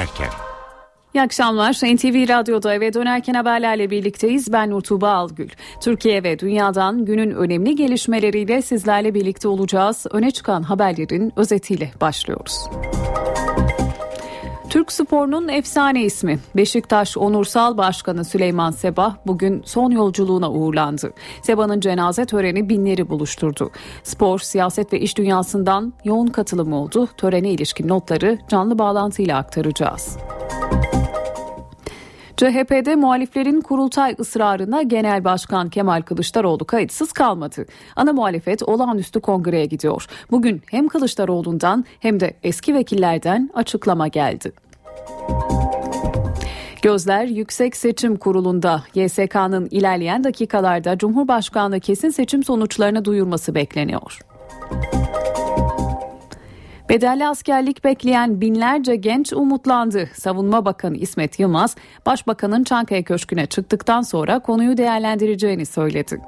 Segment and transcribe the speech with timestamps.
[0.00, 0.30] dönerken.
[1.14, 1.72] İyi akşamlar.
[1.72, 4.52] NTV Radyo'da eve dönerken haberlerle birlikteyiz.
[4.52, 5.48] Ben Nurtuğba Algül.
[5.80, 10.06] Türkiye ve dünyadan günün önemli gelişmeleriyle sizlerle birlikte olacağız.
[10.10, 12.70] Öne çıkan haberlerin özetiyle başlıyoruz.
[14.70, 21.12] Türk sporunun efsane ismi Beşiktaş Onursal Başkanı Süleyman Seba bugün son yolculuğuna uğurlandı.
[21.42, 23.70] Seba'nın cenaze töreni binleri buluşturdu.
[24.02, 27.08] Spor, siyaset ve iş dünyasından yoğun katılım oldu.
[27.16, 30.18] Törene ilişkin notları canlı bağlantıyla aktaracağız.
[32.40, 37.66] CHP'de muhaliflerin kurultay ısrarına Genel Başkan Kemal Kılıçdaroğlu kayıtsız kalmadı.
[37.96, 40.06] Ana muhalefet olağanüstü kongreye gidiyor.
[40.30, 44.52] Bugün hem Kılıçdaroğlu'ndan hem de eski vekillerden açıklama geldi.
[46.82, 54.20] Gözler Yüksek Seçim Kurulu'nda YSK'nın ilerleyen dakikalarda Cumhurbaşkanlığı kesin seçim sonuçlarını duyurması bekleniyor.
[56.88, 60.08] Bedelli askerlik bekleyen binlerce genç umutlandı.
[60.14, 66.20] Savunma Bakanı İsmet Yılmaz, Başbakanın Çankaya Köşkü'ne çıktıktan sonra konuyu değerlendireceğini söyledi.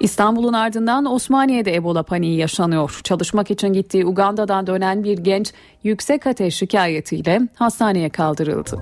[0.00, 3.00] İstanbul'un ardından Osmaniye'de Ebola paniği yaşanıyor.
[3.04, 5.52] Çalışmak için gittiği Uganda'dan dönen bir genç
[5.82, 8.78] yüksek ateş şikayetiyle hastaneye kaldırıldı.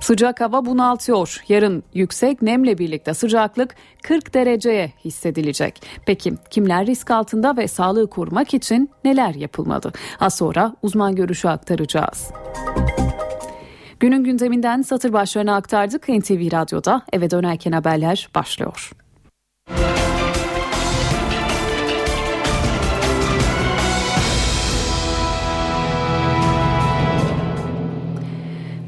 [0.00, 1.42] Sıcak hava bunaltıyor.
[1.48, 5.82] Yarın yüksek nemle birlikte sıcaklık 40 dereceye hissedilecek.
[6.06, 9.92] Peki kimler risk altında ve sağlığı korumak için neler yapılmalı?
[10.20, 12.30] Az sonra uzman görüşü aktaracağız.
[14.04, 16.08] Günün gündeminden satır başlarını aktardık.
[16.08, 18.90] NTV Radyo'da eve dönerken haberler başlıyor.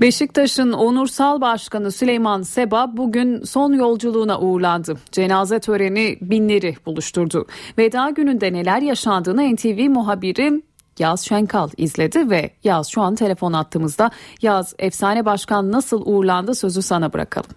[0.00, 4.98] Beşiktaş'ın onursal başkanı Süleyman Seba bugün son yolculuğuna uğurlandı.
[5.12, 7.46] Cenaze töreni binleri buluşturdu.
[7.78, 10.62] Veda gününde neler yaşandığını NTV muhabiri
[10.98, 14.10] Yaz Şenkal izledi ve Yaz şu an telefon attığımızda.
[14.42, 17.50] Yaz efsane başkan nasıl uğurlandı sözü sana bırakalım.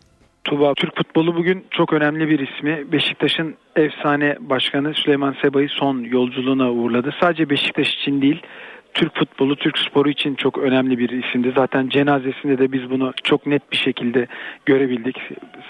[0.43, 2.91] Tuba Türk futbolu bugün çok önemli bir ismi.
[2.91, 7.15] Beşiktaş'ın efsane başkanı Süleyman Seba'yı son yolculuğuna uğurladı.
[7.21, 8.41] Sadece Beşiktaş için değil
[8.93, 11.53] Türk futbolu, Türk sporu için çok önemli bir isimdi.
[11.55, 14.27] Zaten cenazesinde de biz bunu çok net bir şekilde
[14.65, 15.17] görebildik.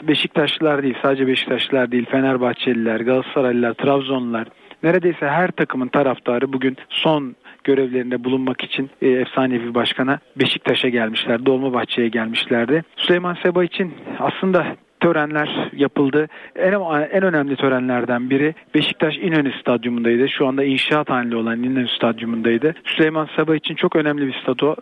[0.04, 4.48] Beşiktaşlılar değil, sadece Beşiktaşlılar değil, Fenerbahçeliler, Galatasaraylılar, Trabzonlular,
[4.84, 12.08] neredeyse her takımın taraftarı bugün son görevlerinde bulunmak için e, efsanevi başkana Beşiktaş'a gelmişler, Dolmabahçe'ye
[12.08, 12.84] gelmişlerdi.
[12.98, 16.28] Süleyman Seba için aslında törenler yapıldı.
[16.56, 16.72] En,
[17.12, 20.30] en önemli törenlerden biri Beşiktaş İnönü Stadyumundaydı.
[20.30, 22.76] Şu anda inşaat halinde olan İnönü Stadyumundaydı.
[22.86, 24.76] Süleyman Seba için çok önemli bir stat o.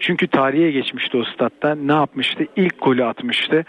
[0.00, 1.74] Çünkü tarihe geçmişti o statta.
[1.74, 2.46] Ne yapmıştı?
[2.56, 3.64] İlk golü atmıştı.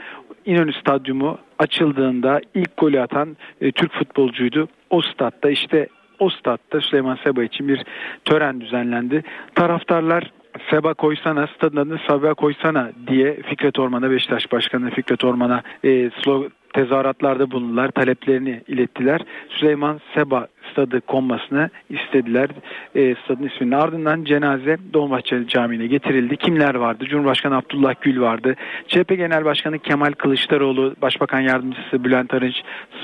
[0.45, 4.67] İnönü Stadyumu açıldığında ilk golü atan e, Türk futbolcuydu.
[4.89, 5.87] O statta işte
[6.19, 7.83] o statta Süleyman Seba için bir
[8.25, 9.23] tören düzenlendi.
[9.55, 10.31] Taraftarlar
[10.69, 16.51] Seba koysana, stadın adını Seba koysana diye Fikret Orman'a, Beşiktaş Başkanı Fikret Orman'a e, slogan,
[16.77, 19.21] tezahüratlarda bulundular, taleplerini ilettiler.
[19.49, 22.49] Süleyman Seba stadı konmasını istediler.
[22.95, 26.37] E, stadın isminin ardından cenaze Dolmabahçe Camii'ne getirildi.
[26.37, 27.05] Kimler vardı?
[27.05, 28.55] Cumhurbaşkanı Abdullah Gül vardı.
[28.87, 32.55] CHP Genel Başkanı Kemal Kılıçdaroğlu, Başbakan Yardımcısı Bülent Arınç,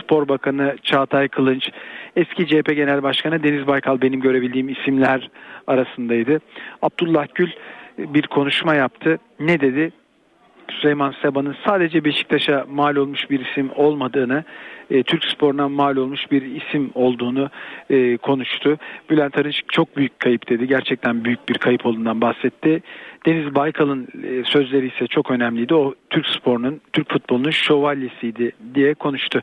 [0.01, 1.69] Spor Bakanı Çağatay Kılınç,
[2.16, 5.29] eski CHP Genel Başkanı Deniz Baykal benim görebildiğim isimler
[5.67, 6.40] arasındaydı.
[6.81, 7.50] Abdullah Gül
[7.97, 9.19] bir konuşma yaptı.
[9.40, 9.91] Ne dedi?
[10.81, 14.44] Süleyman Seba'nın sadece Beşiktaş'a mal olmuş bir isim olmadığını,
[14.94, 17.50] e, Türk sporuna mal olmuş bir isim olduğunu
[17.90, 18.78] e, konuştu.
[19.09, 20.68] Bülent Arınç çok büyük kayıp dedi.
[20.68, 22.81] Gerçekten büyük bir kayıp olduğundan bahsetti.
[23.26, 25.76] Deniz Baykal'ın e, sözleri ise çok önemliydi.
[25.76, 29.42] O Türk sporunun, Türk futbolunun şövalyesiydi diye konuştu.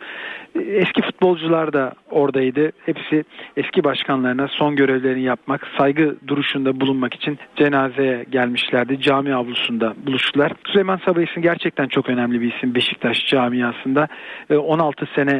[0.54, 2.72] E, eski futbolcular da oradaydı.
[2.86, 3.24] Hepsi
[3.56, 9.00] eski başkanlarına son görevlerini yapmak, saygı duruşunda bulunmak için cenazeye gelmişlerdi.
[9.00, 10.52] Cami avlusunda buluştular.
[10.66, 14.08] Süleyman Sabayis'in gerçekten çok önemli bir isim Beşiktaş camiasında.
[14.50, 15.39] 16 e, sene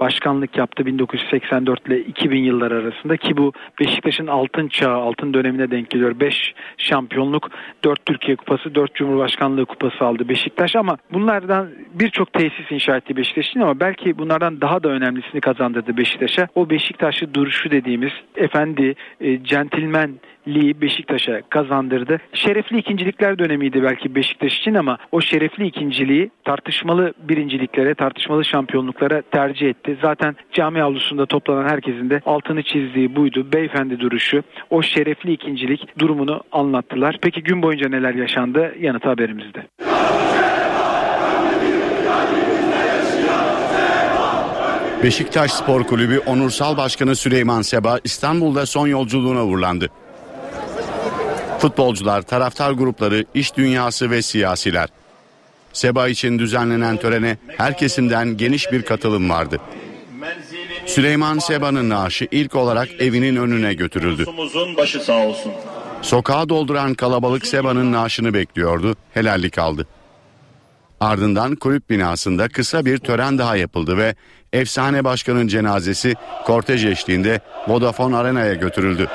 [0.00, 5.90] başkanlık yaptı 1984 ile 2000 yıllar arasında ki bu Beşiktaş'ın altın çağı, altın dönemine denk
[5.90, 6.20] geliyor.
[6.20, 7.50] 5 şampiyonluk,
[7.84, 13.60] 4 Türkiye Kupası, 4 Cumhurbaşkanlığı Kupası aldı Beşiktaş ama bunlardan birçok tesis inşa etti Beşiktaş'ın
[13.60, 16.48] ama belki bunlardan daha da önemlisini kazandırdı Beşiktaş'a.
[16.54, 20.10] O Beşiktaşlı duruşu dediğimiz efendi, e, centilmen
[20.48, 22.20] Liği Beşiktaş'a kazandırdı.
[22.32, 29.68] Şerefli ikincilikler dönemiydi belki Beşiktaş için ama o şerefli ikinciliği tartışmalı birinciliklere, tartışmalı şampiyonluklara tercih
[29.68, 29.89] etti.
[30.02, 33.52] Zaten cami avlusunda toplanan herkesin de altını çizdiği buydu.
[33.52, 37.18] Beyefendi duruşu, o şerefli ikincilik durumunu anlattılar.
[37.22, 38.74] Peki gün boyunca neler yaşandı?
[38.80, 39.66] Yanıtı haberimizde.
[45.02, 49.88] Beşiktaş Spor Kulübü Onursal Başkanı Süleyman Seba İstanbul'da son yolculuğuna uğurlandı.
[51.58, 54.88] Futbolcular, taraftar grupları, iş dünyası ve siyasiler.
[55.72, 59.60] Seba için düzenlenen törene her kesimden geniş bir katılım vardı.
[60.90, 64.26] Süleyman Seba'nın naaşı ilk olarak evinin önüne götürüldü.
[64.76, 65.52] başı sağ olsun.
[66.02, 69.86] Sokağı dolduran kalabalık Seba'nın naaşını bekliyordu, helallik aldı.
[71.00, 74.14] Ardından kulüp binasında kısa bir tören daha yapıldı ve
[74.52, 76.14] efsane başkanın cenazesi
[76.46, 79.08] kortej eşliğinde Vodafone Arena'ya götürüldü.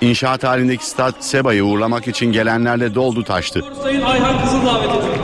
[0.00, 3.62] İnşaat halindeki stat Seba'yı uğurlamak için gelenlerle doldu taştı.
[3.82, 5.23] Sayın Ayhan Kızıl davet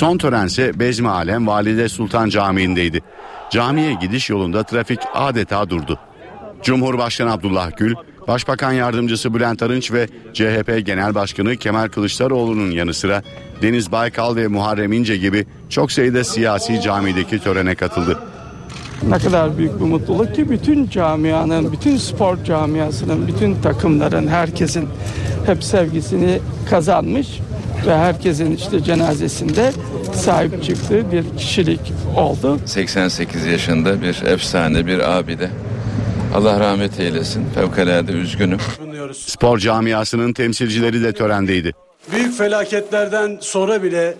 [0.00, 3.00] Son törense Bezmi Alem Valide Sultan Camii'ndeydi.
[3.50, 5.98] Camiye gidiş yolunda trafik adeta durdu.
[6.62, 7.94] Cumhurbaşkanı Abdullah Gül,
[8.28, 13.22] Başbakan Yardımcısı Bülent Arınç ve CHP Genel Başkanı Kemal Kılıçdaroğlu'nun yanı sıra
[13.62, 18.18] Deniz Baykal ve Muharrem İnce gibi çok sayıda siyasi camideki törene katıldı.
[19.08, 24.88] Ne kadar büyük bir mutluluk ki bütün camianın, bütün spor camiasının, bütün takımların, herkesin
[25.46, 26.38] hep sevgisini
[26.70, 27.40] kazanmış
[27.86, 29.72] ve herkesin işte cenazesinde
[30.14, 31.80] sahip çıktığı bir kişilik
[32.16, 32.58] oldu.
[32.66, 35.50] 88 yaşında bir efsane bir abide.
[36.34, 37.44] Allah rahmet eylesin.
[37.54, 38.58] Fevkalade üzgünüm.
[39.14, 41.72] Spor camiasının temsilcileri de törendeydi.
[42.12, 44.14] Büyük felaketlerden sonra bile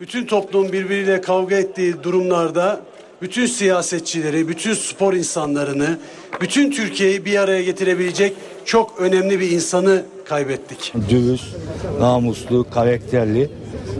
[0.00, 2.80] bütün toplum birbiriyle kavga ettiği durumlarda
[3.22, 5.98] bütün siyasetçileri, bütün spor insanlarını,
[6.40, 10.94] bütün Türkiye'yi bir araya getirebilecek çok önemli bir insanı kaybettik.
[11.10, 11.56] Dürüst,
[12.00, 13.50] namuslu, karakterli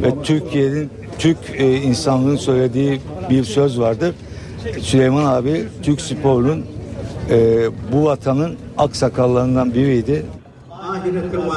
[0.02, 4.14] ve Türkiye'nin Türk e, insanlığın söylediği bir söz vardır.
[4.80, 6.66] Süleyman abi Türk sporunun
[7.30, 10.26] e, bu vatanın aksakallarından biriydi.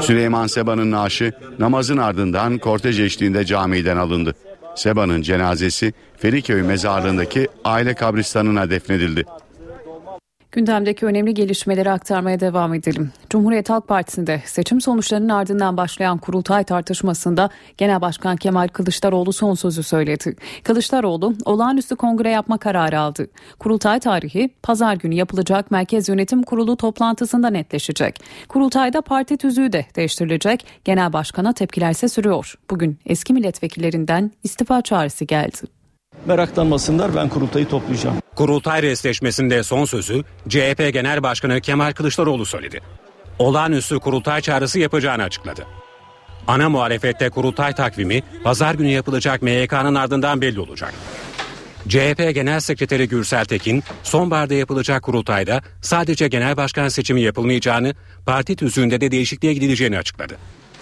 [0.01, 4.35] Süleyman Seba'nın naaşı namazın ardından kortej eşliğinde camiden alındı.
[4.75, 9.25] Seba'nın cenazesi Feriköy mezarlığındaki aile kabristanına defnedildi.
[10.51, 13.11] Gündemdeki önemli gelişmeleri aktarmaya devam edelim.
[13.29, 19.83] Cumhuriyet Halk Partisi'nde seçim sonuçlarının ardından başlayan kurultay tartışmasında Genel Başkan Kemal Kılıçdaroğlu son sözü
[19.83, 20.35] söyledi.
[20.63, 23.27] Kılıçdaroğlu olağanüstü kongre yapma kararı aldı.
[23.59, 28.23] Kurultay tarihi pazar günü yapılacak Merkez Yönetim Kurulu toplantısında netleşecek.
[28.47, 30.65] Kurultayda parti tüzüğü de değiştirilecek.
[30.85, 32.55] Genel Başkan'a tepkiler ise sürüyor.
[32.69, 35.80] Bugün eski milletvekillerinden istifa çağrısı geldi.
[36.25, 38.17] Meraklanmasınlar ben kurultayı toplayacağım.
[38.35, 42.79] Kurultay resleşmesinde son sözü CHP Genel Başkanı Kemal Kılıçdaroğlu söyledi.
[43.39, 45.65] Olağanüstü kurultay çağrısı yapacağını açıkladı.
[46.47, 50.93] Ana muhalefette kurultay takvimi pazar günü yapılacak MYK'nın ardından belli olacak.
[51.87, 57.93] CHP Genel Sekreteri Gürsel Tekin, sonbaharda yapılacak kurultayda sadece genel başkan seçimi yapılmayacağını,
[58.25, 60.37] parti tüzüğünde de değişikliğe gidileceğini açıkladı.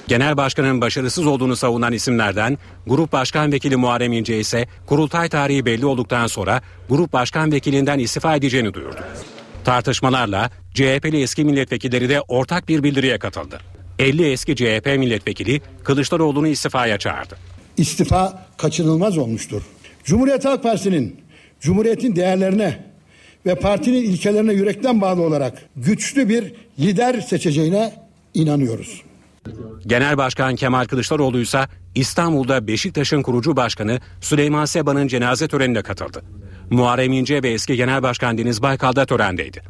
[0.10, 2.58] Genel başkanın başarısız olduğunu savunan isimlerden
[2.88, 8.36] Grup Başkan Vekili Muharrem İnce ise kurultay tarihi belli olduktan sonra Grup Başkan Vekilinden istifa
[8.36, 9.00] edeceğini duyurdu.
[9.64, 13.60] Tartışmalarla CHP'li eski milletvekilleri de ortak bir bildiriye katıldı.
[14.00, 17.38] 50 eski CHP milletvekili Kılıçdaroğlu'nu istifaya çağırdı.
[17.78, 19.62] İstifa kaçınılmaz olmuştur.
[20.04, 21.16] Cumhuriyet Halk Partisi'nin
[21.60, 22.86] Cumhuriyet'in değerlerine
[23.46, 27.94] ve partinin ilkelerine yürekten bağlı olarak güçlü bir lider seçeceğine
[28.34, 29.09] inanıyoruz.
[29.88, 31.60] Genel Başkan Kemal Kılıçdaroğlu ise
[31.96, 36.22] İstanbul'da Beşiktaş'ın kurucu başkanı Süleyman Seba'nın cenaze törenine katıldı.
[36.70, 39.62] Muharrem İnce ve eski Genel Başkan Deniz Baykal da törendeydi.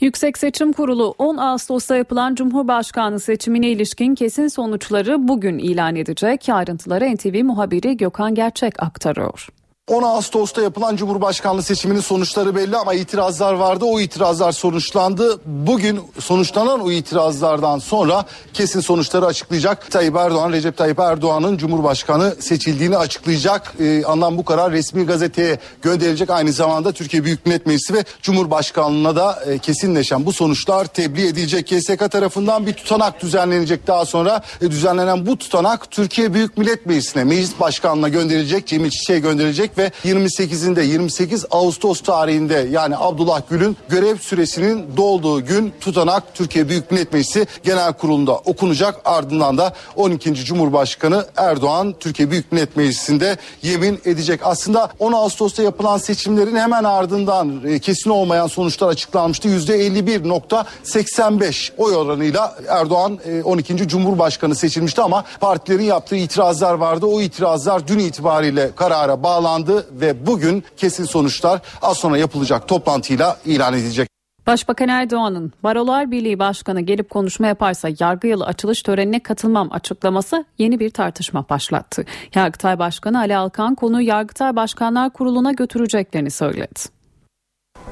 [0.00, 6.48] Yüksek Seçim Kurulu 10 Ağustos'ta yapılan Cumhurbaşkanı seçimine ilişkin kesin sonuçları bugün ilan edecek.
[6.48, 9.48] Ayrıntıları NTV muhabiri Gökhan Gerçek aktarıyor.
[9.88, 13.84] 10 Ağustos'ta yapılan Cumhurbaşkanlığı seçiminin sonuçları belli ama itirazlar vardı.
[13.84, 15.40] O itirazlar sonuçlandı.
[15.46, 19.90] Bugün sonuçlanan o itirazlardan sonra kesin sonuçları açıklayacak.
[19.90, 23.74] Tayyip Erdoğan, Recep Tayyip Erdoğan'ın Cumhurbaşkanı seçildiğini açıklayacak.
[23.80, 26.30] Ee, anlam bu karar resmi gazeteye gönderilecek.
[26.30, 31.66] Aynı zamanda Türkiye Büyük Millet Meclisi ve Cumhurbaşkanlığına da e, kesinleşen bu sonuçlar tebliğ edilecek.
[31.66, 34.42] KSK tarafından bir tutanak düzenlenecek daha sonra.
[34.60, 38.66] E, düzenlenen bu tutanak Türkiye Büyük Millet Meclisi'ne, Meclis Başkanlığına gönderilecek.
[38.66, 45.72] Cemil Çiçek'e gönderilecek ve 28'inde 28 Ağustos tarihinde yani Abdullah Gül'ün görev süresinin dolduğu gün
[45.80, 49.00] tutanak Türkiye Büyük Millet Meclisi Genel Kurulu'nda okunacak.
[49.04, 50.34] Ardından da 12.
[50.34, 54.40] Cumhurbaşkanı Erdoğan Türkiye Büyük Millet Meclisi'nde yemin edecek.
[54.42, 59.48] Aslında 10 Ağustos'ta yapılan seçimlerin hemen ardından e, kesin olmayan sonuçlar açıklanmıştı.
[59.48, 63.74] %51.85 oy oranıyla Erdoğan 12.
[63.74, 67.06] E, Cumhurbaşkanı seçilmişti ama partilerin yaptığı itirazlar vardı.
[67.06, 73.38] O itirazlar dün itibariyle karara bağlandı açıklandı ve bugün kesin sonuçlar az sonra yapılacak toplantıyla
[73.44, 74.08] ilan edilecek.
[74.46, 80.80] Başbakan Erdoğan'ın Barolar Birliği Başkanı gelip konuşma yaparsa yargı yılı açılış törenine katılmam açıklaması yeni
[80.80, 82.04] bir tartışma başlattı.
[82.34, 86.80] Yargıtay Başkanı Ali Alkan konuyu Yargıtay Başkanlar Kurulu'na götüreceklerini söyledi.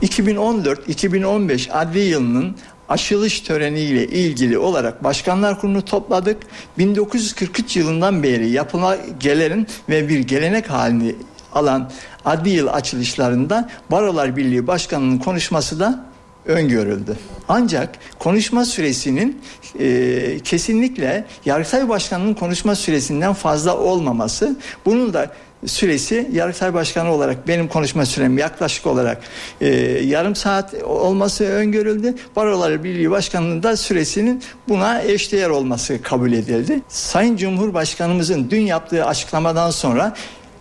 [0.02, 2.56] 2014-2015 adli yılının
[2.88, 6.42] aşılış töreniyle ilgili olarak Başkanlar Kurulu'nu topladık.
[6.78, 11.14] 1943 yılından beri yapıla gelenin ve bir gelenek halini
[11.56, 11.90] alan
[12.24, 16.04] adli yıl açılışlarında Barolar Birliği Başkanı'nın konuşması da
[16.46, 17.16] öngörüldü.
[17.48, 19.42] Ancak konuşma süresinin
[19.80, 25.30] e, kesinlikle Yargıtay Başkanı'nın konuşma süresinden fazla olmaması, bunun da
[25.66, 29.22] süresi Yargıtay Başkanı olarak benim konuşma sürem yaklaşık olarak
[29.60, 29.68] e,
[30.04, 32.14] yarım saat olması öngörüldü.
[32.36, 36.82] Barolar Birliği Başkanı'nın da süresinin buna eşdeğer olması kabul edildi.
[36.88, 40.14] Sayın Cumhurbaşkanımızın dün yaptığı açıklamadan sonra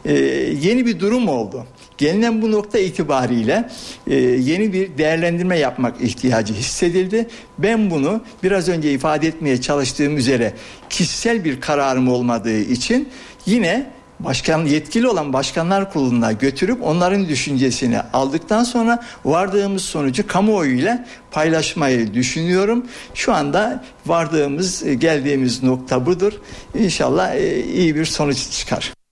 [0.05, 0.13] e,
[0.61, 1.65] yeni bir durum oldu.
[1.97, 3.69] Gelinen bu nokta itibariyle
[4.07, 7.27] e, yeni bir değerlendirme yapmak ihtiyacı hissedildi.
[7.57, 10.53] Ben bunu biraz önce ifade etmeye çalıştığım üzere
[10.89, 13.09] kişisel bir kararım olmadığı için
[13.45, 22.13] yine başkan yetkili olan başkanlar kuruluna götürüp onların düşüncesini aldıktan sonra vardığımız sonucu kamuoyuyla paylaşmayı
[22.13, 22.85] düşünüyorum.
[23.13, 26.33] Şu anda vardığımız geldiğimiz nokta budur.
[26.79, 29.04] İnşallah e, iyi bir sonuç çıkar.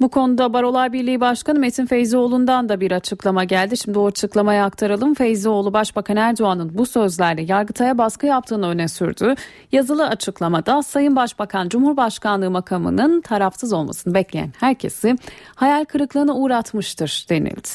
[0.00, 3.76] Bu konuda Barolar Birliği Başkanı Metin Feyzioğlu'ndan da bir açıklama geldi.
[3.76, 5.14] Şimdi o açıklamayı aktaralım.
[5.14, 9.34] Feyzioğlu Başbakan Erdoğan'ın bu sözlerle Yargıtay'a baskı yaptığını öne sürdü.
[9.72, 15.16] Yazılı açıklamada Sayın Başbakan Cumhurbaşkanlığı makamının tarafsız olmasını bekleyen herkesi
[15.54, 17.68] hayal kırıklığına uğratmıştır denildi.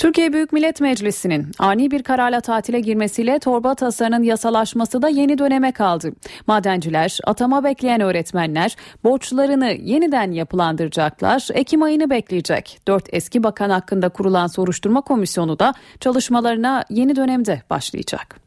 [0.00, 5.72] Türkiye Büyük Millet Meclisi'nin ani bir kararla tatile girmesiyle torba tasarının yasalaşması da yeni döneme
[5.72, 6.12] kaldı.
[6.46, 11.48] Madenciler, atama bekleyen öğretmenler borçlarını yeniden yapılandıracaklar.
[11.54, 12.80] Ekim ayını bekleyecek.
[12.88, 18.40] Dört eski bakan hakkında kurulan soruşturma komisyonu da çalışmalarına yeni dönemde başlayacak.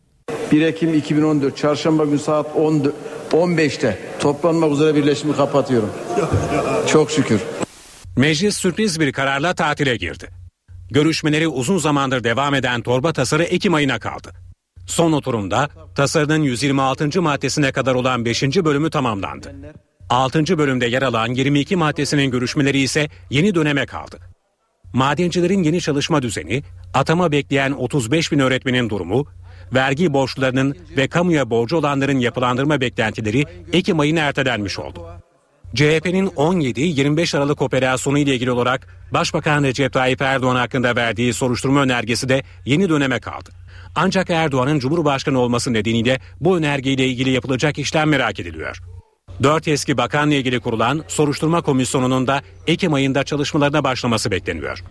[0.51, 2.55] 1 Ekim 2014 Çarşamba günü saat
[3.31, 5.89] 15'te toplanmak üzere birleşimi kapatıyorum.
[6.88, 7.41] Çok şükür.
[8.17, 10.42] Meclis sürpriz bir kararla tatile girdi.
[10.93, 14.31] Görüşmeleri uzun zamandır devam eden torba tasarı Ekim ayına kaldı.
[14.88, 17.21] Son oturumda tasarının 126.
[17.21, 18.43] maddesine kadar olan 5.
[18.43, 19.55] bölümü tamamlandı.
[20.09, 20.57] 6.
[20.57, 24.19] bölümde yer alan 22 maddesinin görüşmeleri ise yeni döneme kaldı.
[24.93, 29.25] Madencilerin yeni çalışma düzeni, atama bekleyen 35 bin öğretmenin durumu,
[29.73, 35.07] vergi borçlarının ve kamuya borcu olanların yapılandırma beklentileri Ekim ayına ertelenmiş oldu.
[35.75, 42.29] CHP'nin 17-25 Aralık operasyonu ile ilgili olarak Başbakan Recep Tayyip Erdoğan hakkında verdiği soruşturma önergesi
[42.29, 43.49] de yeni döneme kaldı.
[43.95, 48.79] Ancak Erdoğan'ın Cumhurbaşkanı olması nedeniyle bu önergeyle ilgili yapılacak işlem merak ediliyor.
[49.43, 54.83] Dört eski bakanla ilgili kurulan soruşturma komisyonunun da Ekim ayında çalışmalarına başlaması bekleniyor.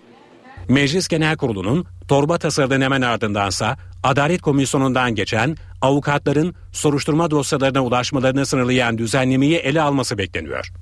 [0.69, 8.99] Meclis Genel Kurulu'nun torba tasarının hemen ardındansa Adalet Komisyonu'ndan geçen avukatların soruşturma dosyalarına ulaşmalarını sınırlayan
[8.99, 10.73] düzenlemeyi ele alması bekleniyor.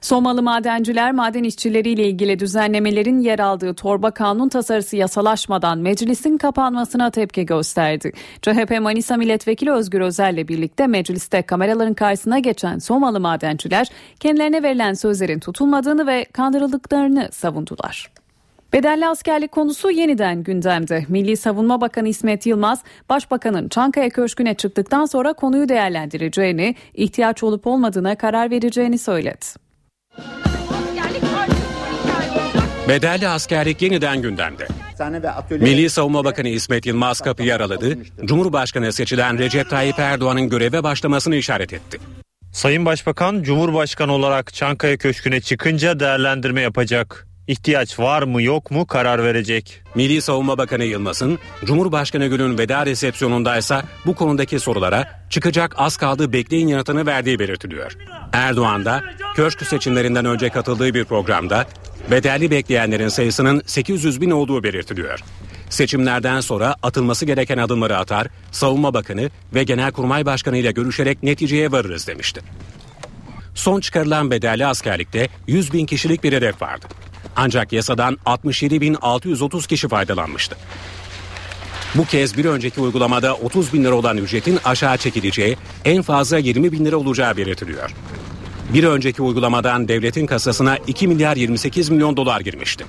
[0.00, 7.46] Somalı madenciler maden işçileriyle ilgili düzenlemelerin yer aldığı torba kanun tasarısı yasalaşmadan meclisin kapanmasına tepki
[7.46, 8.12] gösterdi.
[8.42, 13.88] CHP Manisa Milletvekili Özgür Özel ile birlikte mecliste kameraların karşısına geçen Somalı madenciler
[14.20, 18.21] kendilerine verilen sözlerin tutulmadığını ve kandırıldıklarını savundular.
[18.72, 21.04] Bedelli askerlik konusu yeniden gündemde.
[21.08, 28.16] Milli Savunma Bakanı İsmet Yılmaz, Başbakanın Çankaya Köşkü'ne çıktıktan sonra konuyu değerlendireceğini, ihtiyaç olup olmadığına
[28.16, 29.46] karar vereceğini söyledi.
[32.88, 34.66] Bedelli askerlik yeniden gündemde.
[35.50, 37.98] Milli Savunma Bakanı İsmet Yılmaz kapıyı araladı.
[38.24, 41.98] Cumhurbaşkanı seçilen Recep Tayyip Erdoğan'ın göreve başlamasını işaret etti.
[42.52, 49.24] Sayın Başbakan Cumhurbaşkanı olarak Çankaya Köşkü'ne çıkınca değerlendirme yapacak ihtiyaç var mı yok mu karar
[49.24, 49.82] verecek.
[49.94, 56.68] Milli Savunma Bakanı Yılmaz'ın Cumhurbaşkanı Gül'ün veda resepsiyonundaysa bu konudaki sorulara çıkacak az kaldı bekleyin
[56.68, 57.96] yanıtını verdiği belirtiliyor.
[58.32, 59.02] Erdoğan da
[59.36, 61.66] köşk seçimlerinden önce katıldığı bir programda
[62.10, 65.20] bedelli bekleyenlerin sayısının 800 bin olduğu belirtiliyor.
[65.70, 72.06] Seçimlerden sonra atılması gereken adımları atar, Savunma Bakanı ve Genelkurmay Başkanı ile görüşerek neticeye varırız
[72.06, 72.40] demişti.
[73.54, 76.86] Son çıkarılan bedelli askerlikte 100 bin kişilik bir hedef vardı.
[77.36, 80.56] Ancak yasadan 67.630 kişi faydalanmıştı.
[81.94, 86.72] Bu kez bir önceki uygulamada 30 bin lira olan ücretin aşağı çekileceği, en fazla 20
[86.72, 87.90] bin lira olacağı belirtiliyor.
[88.74, 92.84] Bir önceki uygulamadan devletin kasasına 2 milyar 28 milyon dolar girmişti.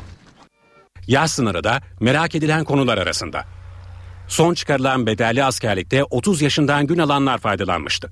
[1.08, 3.46] Yaş sınırı da merak edilen konular arasında.
[4.28, 8.10] Son çıkarılan bedelli askerlikte 30 yaşından gün alanlar faydalanmıştı.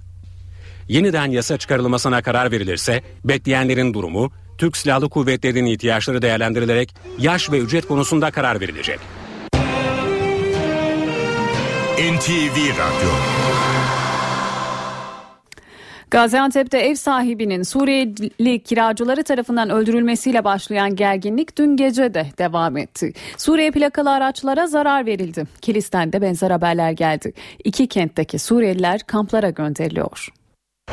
[0.88, 4.32] Yeniden yasa çıkarılmasına karar verilirse bekleyenlerin durumu
[4.62, 9.00] Türk Silahlı Kuvvetleri'nin ihtiyaçları değerlendirilerek yaş ve ücret konusunda karar verilecek.
[11.98, 13.10] NTV Radyo
[16.12, 23.14] Gaziantep'te ev sahibinin Suriyeli kiracıları tarafından öldürülmesiyle başlayan gerginlik dün gece de devam etti.
[23.38, 25.46] Suriye plakalı araçlara zarar verildi.
[25.62, 27.34] Kilis'ten de benzer haberler geldi.
[27.64, 30.28] İki kentteki Suriyeliler kamplara gönderiliyor.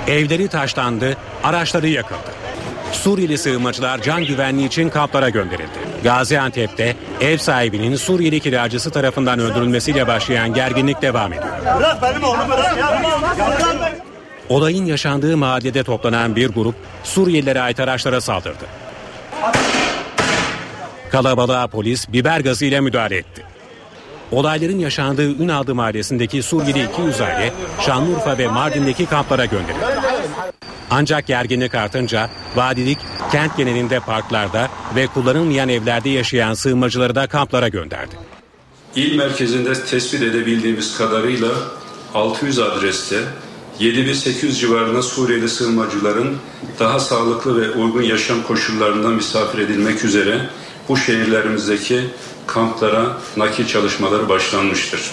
[0.07, 2.31] Evleri taşlandı, araçları yakıldı.
[2.93, 5.79] Suriyeli sığınmacılar can güvenliği için kamplara gönderildi.
[6.05, 11.53] Gaziantep'te ev sahibinin Suriyeli kiracısı tarafından öldürülmesiyle başlayan gerginlik devam ediyor.
[14.49, 18.65] Olayın yaşandığı mahallede toplanan bir grup Suriyelilere ait araçlara saldırdı.
[21.11, 23.48] Kalabalığa polis biber gazı ile müdahale etti.
[24.33, 27.53] Olayların yaşandığı Ünaldı mahallesindeki Suriyeli 200 aile
[27.87, 29.85] Şanlıurfa ve Mardin'deki kamplara gönderildi.
[30.91, 32.99] Ancak gerginlik artınca vadilik
[33.33, 38.15] kent genelinde parklarda ve kullanılmayan evlerde yaşayan sığınmacıları da kamplara gönderdi.
[38.97, 41.49] İl merkezinde tespit edebildiğimiz kadarıyla
[42.15, 43.21] 600 adreste
[43.79, 46.37] 7800 civarında Suriyeli sığınmacıların
[46.79, 50.49] daha sağlıklı ve uygun yaşam koşullarında misafir edilmek üzere
[50.89, 52.01] bu şehirlerimizdeki
[52.47, 55.11] kamplara nakil çalışmaları başlanmıştır.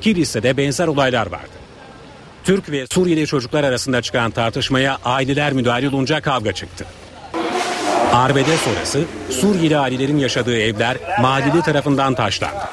[0.00, 1.56] Kilis'te benzer olaylar vardı.
[2.44, 6.86] Türk ve Suriyeli çocuklar arasında çıkan tartışmaya aileler müdahale olunca kavga çıktı.
[8.12, 12.68] Arbede sonrası Suriyeli ailelerin yaşadığı evler mahalleli tarafından taşlandı.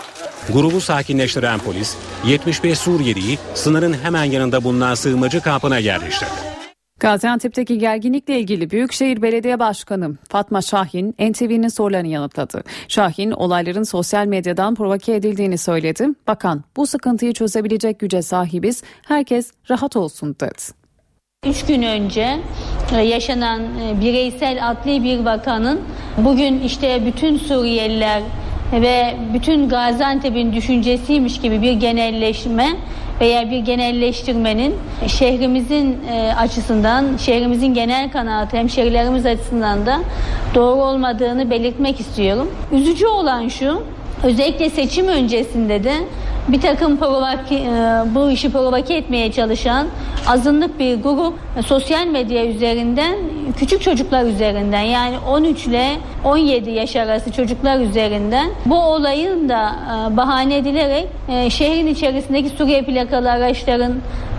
[0.50, 6.63] Grubu sakinleştiren polis 75 Suriyeliyi sınırın hemen yanında bulunan sığınmacı kampına yerleştirdi.
[7.00, 12.64] Gaziantep'teki gerginlikle ilgili Büyükşehir Belediye Başkanı Fatma Şahin NTV'nin sorularını yanıtladı.
[12.88, 16.08] Şahin olayların sosyal medyadan provoke edildiğini söyledi.
[16.28, 20.84] Bakan bu sıkıntıyı çözebilecek güce sahibiz herkes rahat olsun dedi.
[21.48, 22.40] Üç gün önce
[22.96, 25.82] e, yaşanan e, bireysel adli bir vakanın
[26.18, 28.24] bugün işte bütün Suriyeliler
[28.72, 32.68] ve bütün Gaziantep'in düşüncesiymiş gibi bir genelleşme
[33.24, 34.76] veya bir genelleştirmenin
[35.08, 40.00] şehrimizin e, açısından, şehrimizin genel kanaati hemşerilerimiz açısından da
[40.56, 42.52] doğru olmadığını belirtmek istiyorum.
[42.72, 43.84] Üzücü olan şu,
[44.24, 45.94] özellikle seçim öncesinde de
[46.48, 47.70] bir takım provoke,
[48.16, 49.88] bu işi provoke etmeye çalışan
[50.28, 51.34] azınlık bir grup
[51.66, 53.16] sosyal medya üzerinden
[53.58, 59.76] küçük çocuklar üzerinden yani 13 ile 17 yaş arası çocuklar üzerinden bu olayın da
[60.14, 63.94] e, bahane edilerek e, şehrin içerisindeki Suriye plakalı araçların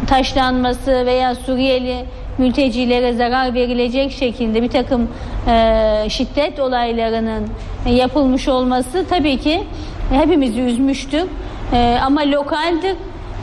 [0.06, 2.04] taşlanması veya Suriyeli
[2.38, 5.08] mültecilere zarar verilecek şekilde bir takım
[5.48, 7.48] e, şiddet olaylarının
[7.88, 9.64] yapılmış olması tabii ki
[10.10, 11.24] hepimizi üzmüştür.
[11.72, 12.96] E, ama lokaldir.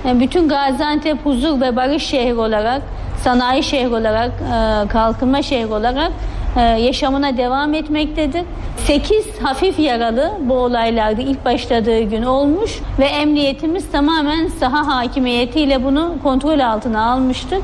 [0.06, 2.82] E, bütün Gaziantep huzur ve barış şehri olarak,
[3.24, 6.12] sanayi şehri olarak, e, kalkınma şehri olarak
[6.60, 8.44] yaşamına devam etmektedir.
[8.78, 16.16] 8 hafif yaralı bu olaylarda ilk başladığı gün olmuş ve emniyetimiz tamamen saha hakimiyetiyle bunu
[16.24, 17.60] kontrol altına almıştır.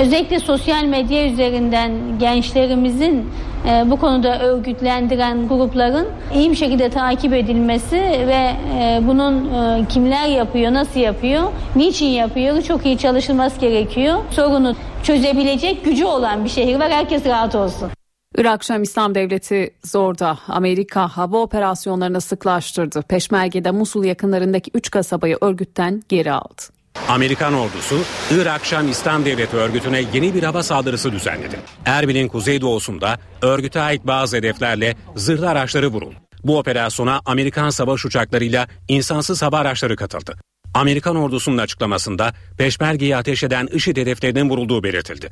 [0.00, 3.30] Özellikle sosyal medya üzerinden gençlerimizin
[3.68, 10.28] e, bu konuda örgütlendiren grupların iyi bir şekilde takip edilmesi ve e, bunun e, kimler
[10.28, 11.42] yapıyor, nasıl yapıyor,
[11.76, 14.18] niçin yapıyor çok iyi çalışılması gerekiyor.
[14.30, 16.90] Sorunu çözebilecek gücü olan bir şehir var.
[16.90, 18.01] Herkes rahat olsun.
[18.36, 23.02] Irak Şam İslam Devleti zorda Amerika hava operasyonlarını sıklaştırdı.
[23.02, 26.62] Peşmerge'de Musul yakınlarındaki 3 kasabayı örgütten geri aldı.
[27.08, 27.98] Amerikan ordusu
[28.30, 31.56] Irak Şam İslam Devleti örgütüne yeni bir hava saldırısı düzenledi.
[31.86, 36.14] Erbil'in kuzeydoğusunda örgüte ait bazı hedeflerle zırhlı araçları vuruldu.
[36.44, 40.36] Bu operasyona Amerikan savaş uçaklarıyla insansız hava araçları katıldı.
[40.74, 45.28] Amerikan ordusunun açıklamasında peşmergeyi ateş eden IŞİD hedeflerinin vurulduğu belirtildi.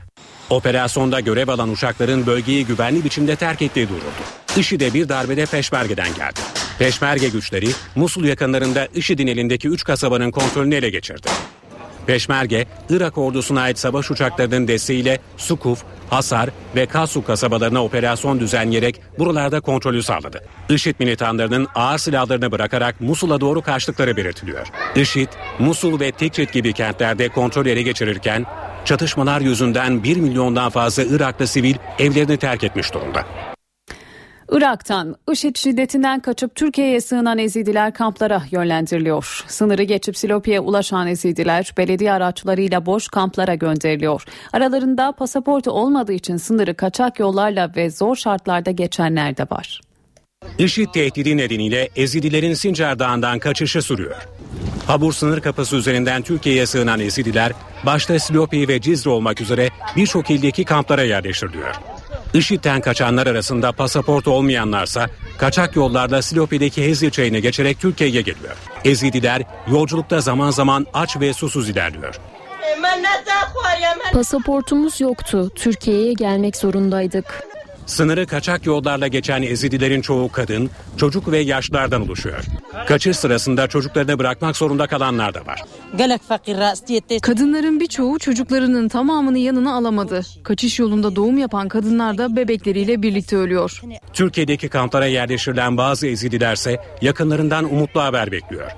[0.50, 4.22] Operasyonda görev alan uçakların bölgeyi güvenli biçimde terk ettiği duyuruldu.
[4.56, 6.40] IŞİD'e bir darbede peşmergeden geldi.
[6.78, 11.28] Peşmerge güçleri Musul yakınlarında IŞİD'in elindeki 3 kasabanın kontrolünü ele geçirdi.
[12.10, 19.60] Peşmerge, Irak ordusuna ait savaş uçaklarının desteğiyle Sukuf, Hasar ve Kasu kasabalarına operasyon düzenleyerek buralarda
[19.60, 20.44] kontrolü sağladı.
[20.68, 24.66] IŞİD militanlarının ağır silahlarını bırakarak Musul'a doğru kaçtıkları belirtiliyor.
[24.96, 28.46] IŞİD, Musul ve Tikrit gibi kentlerde kontrol ele geçirirken
[28.84, 33.26] çatışmalar yüzünden 1 milyondan fazla Iraklı sivil evlerini terk etmiş durumda.
[34.50, 39.44] Irak'tan IŞİD şiddetinden kaçıp Türkiye'ye sığınan Ezidiler kamplara yönlendiriliyor.
[39.46, 44.24] Sınırı geçip Silopi'ye ulaşan Ezidiler belediye araçlarıyla boş kamplara gönderiliyor.
[44.52, 49.80] Aralarında pasaportu olmadığı için sınırı kaçak yollarla ve zor şartlarda geçenler de var.
[50.58, 54.28] IŞİD tehdidi nedeniyle Ezidilerin Sincar Dağı'ndan kaçışı sürüyor.
[54.86, 57.52] Habur sınır kapısı üzerinden Türkiye'ye sığınan Ezidiler
[57.86, 61.74] başta Silopi ve Cizre olmak üzere birçok ildeki kamplara yerleştiriliyor.
[62.34, 65.06] IŞİD'den kaçanlar arasında pasaport olmayanlarsa
[65.38, 68.56] kaçak yollarla Silopi'deki Hezir çayını geçerek Türkiye'ye geliyor.
[68.84, 72.20] Ezidiler yolculukta zaman zaman aç ve susuz ilerliyor.
[74.12, 75.50] Pasaportumuz yoktu.
[75.54, 77.50] Türkiye'ye gelmek zorundaydık.
[77.90, 82.44] Sınırı kaçak yollarla geçen Ezidilerin çoğu kadın, çocuk ve yaşlılardan oluşuyor.
[82.88, 85.64] Kaçış sırasında çocuklarını bırakmak zorunda kalanlar da var.
[87.22, 90.22] Kadınların birçoğu çocuklarının tamamını yanına alamadı.
[90.42, 93.82] Kaçış yolunda doğum yapan kadınlar da bebekleriyle birlikte ölüyor.
[94.12, 98.70] Türkiye'deki kamplara yerleştirilen bazı Ezidilerse yakınlarından umutlu haber bekliyor.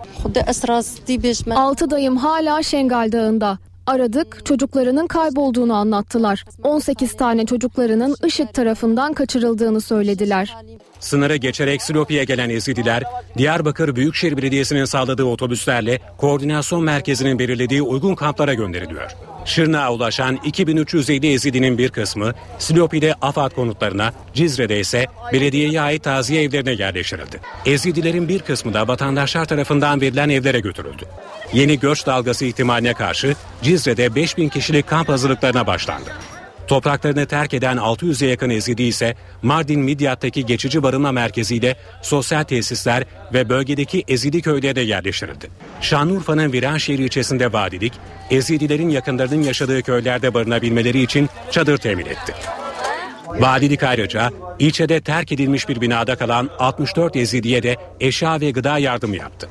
[1.54, 3.58] 6 dayım hala Şengal Dağı'nda.
[3.86, 6.44] Aradık, çocuklarının kaybolduğunu anlattılar.
[6.62, 10.56] 18 tane çocuklarının IŞİD tarafından kaçırıldığını söylediler.
[11.00, 13.02] Sınırı geçerek Silopi'ye gelen Ezidiler,
[13.38, 19.10] Diyarbakır Büyükşehir Belediyesi'nin sağladığı otobüslerle koordinasyon merkezinin belirlediği uygun kamplara gönderiliyor.
[19.44, 26.72] Şırnak'a ulaşan 2350 Ezidinin bir kısmı Silopi'de AFAD konutlarına, Cizre'de ise belediyeye ait taziye evlerine
[26.72, 27.40] yerleştirildi.
[27.66, 31.04] Ezidilerin bir kısmı da vatandaşlar tarafından verilen evlere götürüldü.
[31.52, 36.10] Yeni göç dalgası ihtimaline karşı Cizre'de 5000 kişilik kamp hazırlıklarına başlandı.
[36.66, 43.48] Topraklarını terk eden 600'e yakın Ezidi ise Mardin Midyat'taki geçici barınma merkeziyle sosyal tesisler ve
[43.48, 45.50] bölgedeki Ezidi köylerine yerleştirildi.
[45.80, 47.92] Şanlıurfa'nın Viranşehir ilçesinde vadilik,
[48.30, 52.34] Ezidilerin yakınlarının yaşadığı köylerde barınabilmeleri için çadır temin etti.
[53.26, 59.16] Vadilik ayrıca ilçede terk edilmiş bir binada kalan 64 Ezidi'ye de eşya ve gıda yardımı
[59.16, 59.48] yaptı.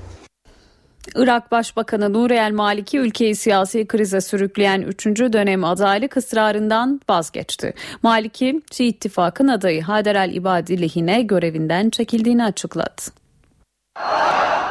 [1.15, 5.05] Irak Başbakanı Nuri El Maliki ülkeyi siyasi krize sürükleyen 3.
[5.05, 7.73] dönem adaylık ısrarından vazgeçti.
[8.03, 13.01] Maliki, Şii İttifak'ın adayı Hader El İbadi lehine görevinden çekildiğini açıkladı.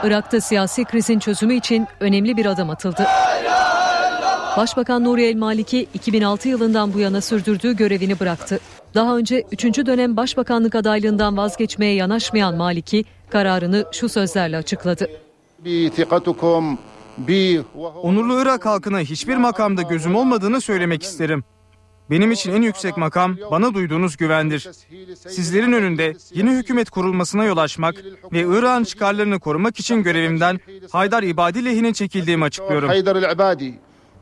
[0.05, 3.07] Irak'ta siyasi krizin çözümü için önemli bir adım atıldı.
[4.57, 8.59] Başbakan Nuri El Maliki 2006 yılından bu yana sürdürdüğü görevini bıraktı.
[8.95, 9.65] Daha önce 3.
[9.65, 15.09] dönem başbakanlık adaylığından vazgeçmeye yanaşmayan Maliki kararını şu sözlerle açıkladı.
[18.03, 21.45] Onurlu Irak halkına hiçbir makamda gözüm olmadığını söylemek isterim.
[22.11, 24.71] Benim için en yüksek makam bana duyduğunuz güvendir.
[25.29, 27.95] Sizlerin önünde yeni hükümet kurulmasına yol açmak
[28.33, 32.91] ve Irak'ın çıkarlarını korumak için görevimden Haydar İbadi lehine çekildiğimi açıklıyorum.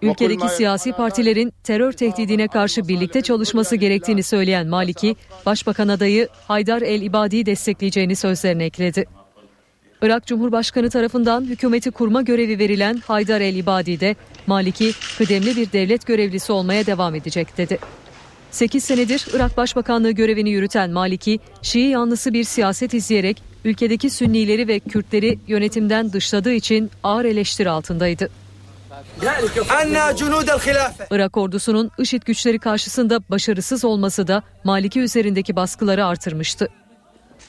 [0.02, 7.02] Ülkedeki siyasi partilerin terör tehdidine karşı birlikte çalışması gerektiğini söyleyen Maliki, Başbakan adayı Haydar El
[7.02, 9.04] İbadi'yi destekleyeceğini sözlerine ekledi.
[10.02, 16.06] Irak Cumhurbaşkanı tarafından hükümeti kurma görevi verilen Haydar El İbadi de Maliki kıdemli bir devlet
[16.06, 17.78] görevlisi olmaya devam edecek dedi.
[18.50, 24.80] 8 senedir Irak Başbakanlığı görevini yürüten Maliki, Şii yanlısı bir siyaset izleyerek ülkedeki Sünnileri ve
[24.80, 28.30] Kürtleri yönetimden dışladığı için ağır eleştiri altındaydı.
[31.10, 36.68] Irak ordusunun IŞİD güçleri karşısında başarısız olması da Maliki üzerindeki baskıları artırmıştı.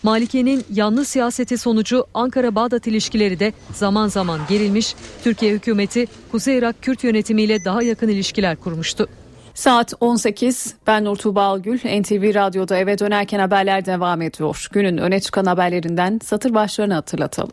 [0.03, 7.03] Malike'nin yanlı siyaseti sonucu Ankara-Bağdat ilişkileri de zaman zaman gerilmiş, Türkiye hükümeti Kuzey Irak Kürt
[7.03, 9.07] yönetimiyle daha yakın ilişkiler kurmuştu.
[9.53, 10.73] Saat 18.
[10.87, 11.79] Ben Nur Tuğba Algül.
[11.79, 14.67] NTV Radyo'da eve dönerken haberler devam ediyor.
[14.71, 17.51] Günün öne çıkan haberlerinden satır başlarını hatırlatalım.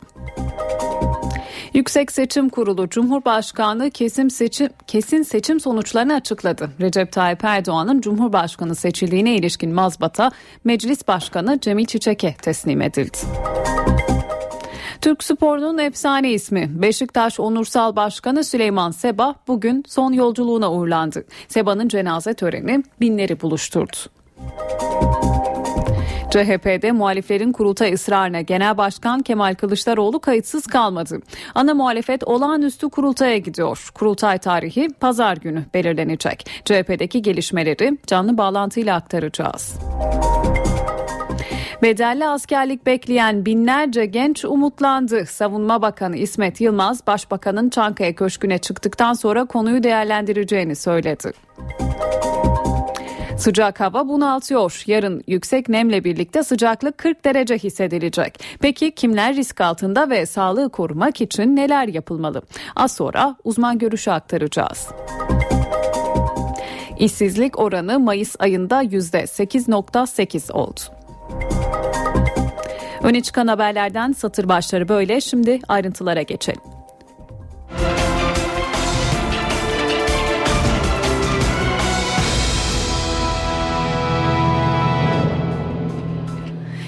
[1.77, 6.69] Yüksek Seçim Kurulu Cumhurbaşkanı kesin seçim kesin seçim sonuçlarını açıkladı.
[6.81, 10.31] Recep Tayyip Erdoğan'ın Cumhurbaşkanı seçildiğine ilişkin mazbata
[10.63, 13.17] Meclis Başkanı Cemil Çiçek'e teslim edildi.
[15.01, 21.25] Türk sporunun efsane ismi Beşiktaş Onursal Başkanı Süleyman Seba bugün son yolculuğuna uğurlandı.
[21.47, 23.97] Seba'nın cenaze töreni binleri buluşturdu.
[26.29, 31.19] CHP'de muhaliflerin kurultay ısrarına Genel Başkan Kemal Kılıçdaroğlu kayıtsız kalmadı.
[31.55, 33.89] Ana muhalefet olağanüstü kurultaya gidiyor.
[33.93, 36.49] Kurultay tarihi pazar günü belirlenecek.
[36.65, 39.79] CHP'deki gelişmeleri canlı bağlantıyla aktaracağız.
[41.81, 45.25] Bedelli askerlik bekleyen binlerce genç umutlandı.
[45.25, 51.31] Savunma Bakanı İsmet Yılmaz, Başbakanın Çankaya Köşkü'ne çıktıktan sonra konuyu değerlendireceğini söyledi.
[53.37, 54.83] Sıcak hava bunaltıyor.
[54.87, 58.39] Yarın yüksek nemle birlikte sıcaklık 40 derece hissedilecek.
[58.59, 62.41] Peki kimler risk altında ve sağlığı korumak için neler yapılmalı?
[62.75, 64.87] Az sonra uzman görüşü aktaracağız.
[66.99, 70.79] İşsizlik oranı Mayıs ayında %8.8 oldu.
[73.03, 75.21] Öne çıkan haberlerden satır başları böyle.
[75.21, 76.76] Şimdi ayrıntılara geçelim.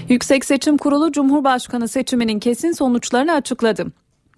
[0.09, 3.85] Yüksek Seçim Kurulu Cumhurbaşkanı seçiminin kesin sonuçlarını açıkladı.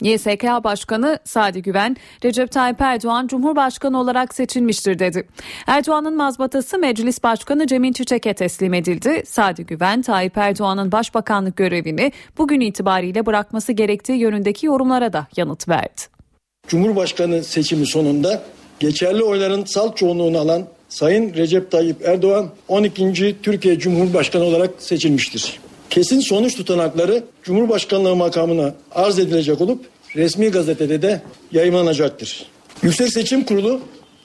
[0.02, 5.28] YSK Başkanı Sadi Güven, Recep Tayyip Erdoğan Cumhurbaşkanı olarak seçilmiştir dedi.
[5.68, 9.24] Erdoğan'ın mazbatası Meclis Başkanı Cemil Çiçek'e teslim edildi.
[9.26, 16.02] Sadi Güven, Tayyip Erdoğan'ın başbakanlık görevini bugün itibariyle bırakması gerektiği yönündeki yorumlara da yanıt verdi.
[16.68, 18.44] Cumhurbaşkanı seçimi sonunda
[18.80, 23.36] geçerli oyların salt çoğunluğunu alan Sayın Recep Tayyip Erdoğan 12.
[23.44, 25.60] Türkiye Cumhurbaşkanı olarak seçilmiştir.
[25.90, 32.46] Kesin sonuç tutanakları Cumhurbaşkanlığı makamına arz edilecek olup resmi gazetede de yayınlanacaktır.
[32.84, 33.82] Yüksek Seçim Kurulu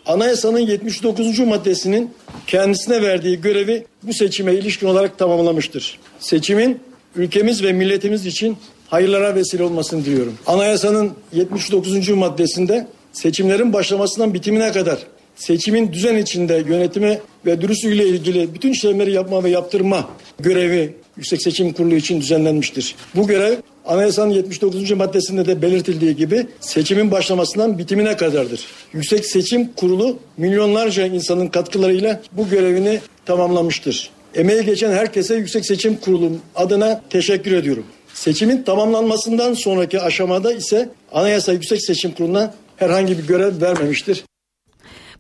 [0.06, 1.38] Anayasanın 79.
[1.38, 2.10] maddesinin
[2.46, 5.98] kendisine verdiği görevi bu seçime ilişkin olarak tamamlamıştır.
[6.18, 6.80] Seçimin
[7.16, 8.56] ülkemiz ve milletimiz için
[8.88, 10.38] hayırlara vesile olmasını diliyorum.
[10.46, 12.08] Anayasanın 79.
[12.08, 14.98] maddesinde seçimlerin başlamasından bitimine kadar
[15.36, 20.08] seçimin düzen içinde yönetimi ve dürüstlüğüyle ilgili bütün işlemleri yapma ve yaptırma
[20.40, 22.94] görevi Yüksek Seçim Kurulu için düzenlenmiştir.
[23.14, 24.90] Bu görev Anayasanın 79.
[24.90, 28.66] maddesinde de belirtildiği gibi seçimin başlamasından bitimine kadardır.
[28.92, 34.10] Yüksek Seçim Kurulu milyonlarca insanın katkılarıyla bu görevini tamamlamıştır.
[34.34, 37.84] Emeği geçen herkese Yüksek Seçim Kurulu adına teşekkür ediyorum.
[38.14, 44.24] Seçimin tamamlanmasından sonraki aşamada ise Anayasa Yüksek Seçim Kurulu'na herhangi bir görev vermemiştir.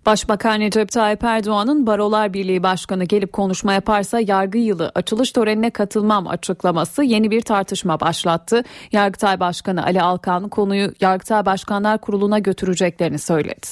[0.06, 6.26] Başbakan Recep Tayyip Erdoğan'ın Barolar Birliği Başkanı gelip konuşma yaparsa yargı yılı açılış törenine katılmam
[6.26, 8.62] açıklaması yeni bir tartışma başlattı.
[8.92, 13.66] Yargıtay Başkanı Ali Alkan konuyu Yargıtay Başkanlar Kurulu'na götüreceklerini söyledi.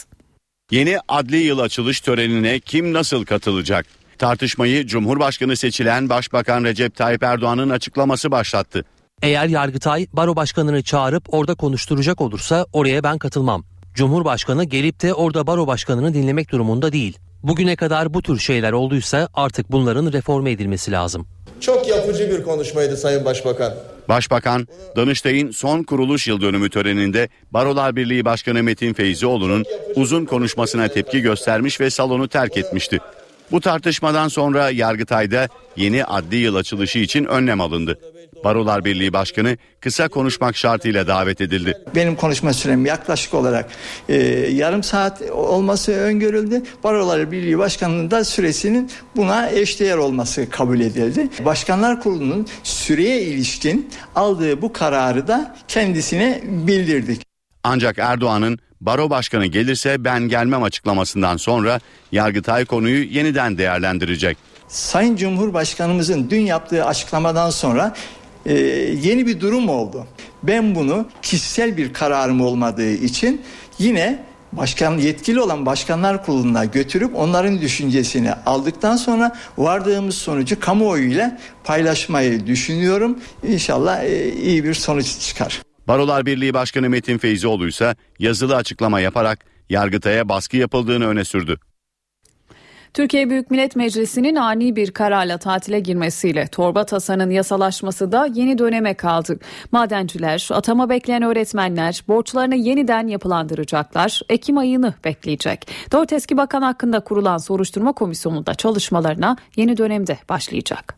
[0.71, 3.87] Yeni adli yıl açılış törenine kim nasıl katılacak?
[4.19, 8.85] Tartışmayı Cumhurbaşkanı seçilen Başbakan Recep Tayyip Erdoğan'ın açıklaması başlattı.
[9.23, 13.65] Eğer Yargıtay baro başkanını çağırıp orada konuşturacak olursa oraya ben katılmam.
[13.95, 17.19] Cumhurbaşkanı gelip de orada baro başkanını dinlemek durumunda değil.
[17.43, 21.27] Bugüne kadar bu tür şeyler olduysa artık bunların reforme edilmesi lazım.
[21.61, 23.75] Çok yapıcı bir konuşmaydı Sayın Başbakan.
[24.09, 29.65] Başbakan, Danıştay'ın son kuruluş yıl dönümü töreninde Barolar Birliği Başkanı Metin Feyzioğlu'nun
[29.97, 32.99] uzun konuşmasına tepki göstermiş ve salonu terk etmişti.
[33.53, 37.99] Bu tartışmadan sonra Yargıtay'da yeni adli yıl açılışı için önlem alındı.
[38.45, 41.75] Barolar Birliği Başkanı kısa konuşmak şartıyla davet edildi.
[41.95, 43.71] Benim konuşma sürem yaklaşık olarak
[44.09, 44.17] e,
[44.53, 46.63] yarım saat olması öngörüldü.
[46.85, 51.29] Barolar Birliği Başkanı'nın da süresinin buna eşdeğer olması kabul edildi.
[51.45, 57.23] Başkanlar Kurulu'nun süreye ilişkin aldığı bu kararı da kendisine bildirdik.
[57.65, 61.81] Ancak Erdoğan'ın baro başkanı gelirse ben gelmem açıklamasından sonra
[62.13, 64.37] Yargıtay konuyu yeniden değerlendirecek.
[64.69, 67.95] Sayın Cumhurbaşkanımızın dün yaptığı açıklamadan sonra
[68.47, 68.55] e,
[69.03, 70.07] yeni bir durum oldu.
[70.43, 73.43] Ben bunu kişisel bir kararım olmadığı için
[73.79, 82.47] yine başkan yetkili olan başkanlar kuruluna götürüp onların düşüncesini aldıktan sonra vardığımız sonucu kamuoyuyla paylaşmayı
[82.47, 83.19] düşünüyorum.
[83.49, 85.63] İnşallah e, iyi bir sonuç çıkar.
[85.89, 91.59] Barolar Birliği Başkanı Metin Feyzioğlu ise yazılı açıklama yaparak Yargıtay'a baskı yapıldığını öne sürdü.
[92.95, 98.95] Türkiye Büyük Millet Meclisi'nin ani bir kararla tatile girmesiyle torba tasanın yasalaşması da yeni döneme
[98.95, 99.39] kaldı.
[99.73, 104.21] Madenciler, atama bekleyen öğretmenler borçlarını yeniden yapılandıracaklar.
[104.29, 105.69] Ekim ayını bekleyecek.
[105.93, 110.97] Dört eski bakan hakkında kurulan soruşturma komisyonu da çalışmalarına yeni dönemde başlayacak.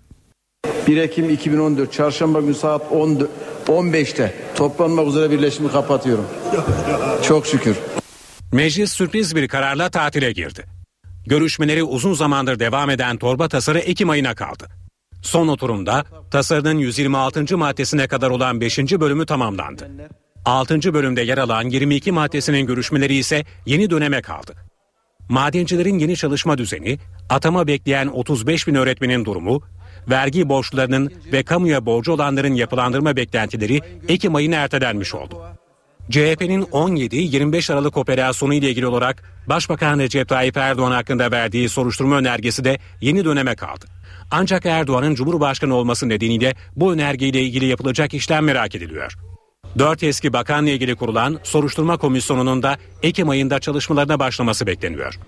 [0.86, 2.82] 1 Ekim 2014 Çarşamba günü saat
[3.68, 6.26] 15'te toplanmak üzere birleşimi kapatıyorum.
[7.22, 7.76] Çok şükür.
[8.52, 10.75] Meclis sürpriz bir kararla tatile girdi.
[11.26, 14.68] Görüşmeleri uzun zamandır devam eden torba tasarı Ekim ayına kaldı.
[15.22, 17.58] Son oturumda tasarının 126.
[17.58, 18.78] maddesine kadar olan 5.
[18.78, 19.90] bölümü tamamlandı.
[20.44, 20.94] 6.
[20.94, 24.54] bölümde yer alan 22 maddesinin görüşmeleri ise yeni döneme kaldı.
[25.28, 26.98] Madencilerin yeni çalışma düzeni,
[27.30, 29.62] atama bekleyen 35 bin öğretmenin durumu,
[30.10, 35.42] vergi borçlarının ve kamuya borcu olanların yapılandırma beklentileri Ekim ayına ertelenmiş oldu.
[36.10, 42.64] CHP'nin 17-25 Aralık operasyonu ile ilgili olarak Başbakan Recep Tayyip Erdoğan hakkında verdiği soruşturma önergesi
[42.64, 43.86] de yeni döneme kaldı.
[44.30, 49.16] Ancak Erdoğan'ın Cumhurbaşkanı olması nedeniyle bu önergeyle ilgili yapılacak işlem merak ediliyor.
[49.78, 55.18] Dört eski bakanla ilgili kurulan soruşturma komisyonunun da Ekim ayında çalışmalarına başlaması bekleniyor.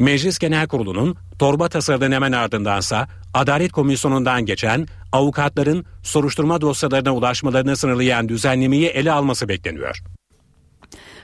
[0.00, 8.28] Meclis Genel Kurulu'nun torba tasarının hemen ardındansa Adalet Komisyonu'ndan geçen avukatların soruşturma dosyalarına ulaşmalarını sınırlayan
[8.28, 10.02] düzenlemeyi ele alması bekleniyor.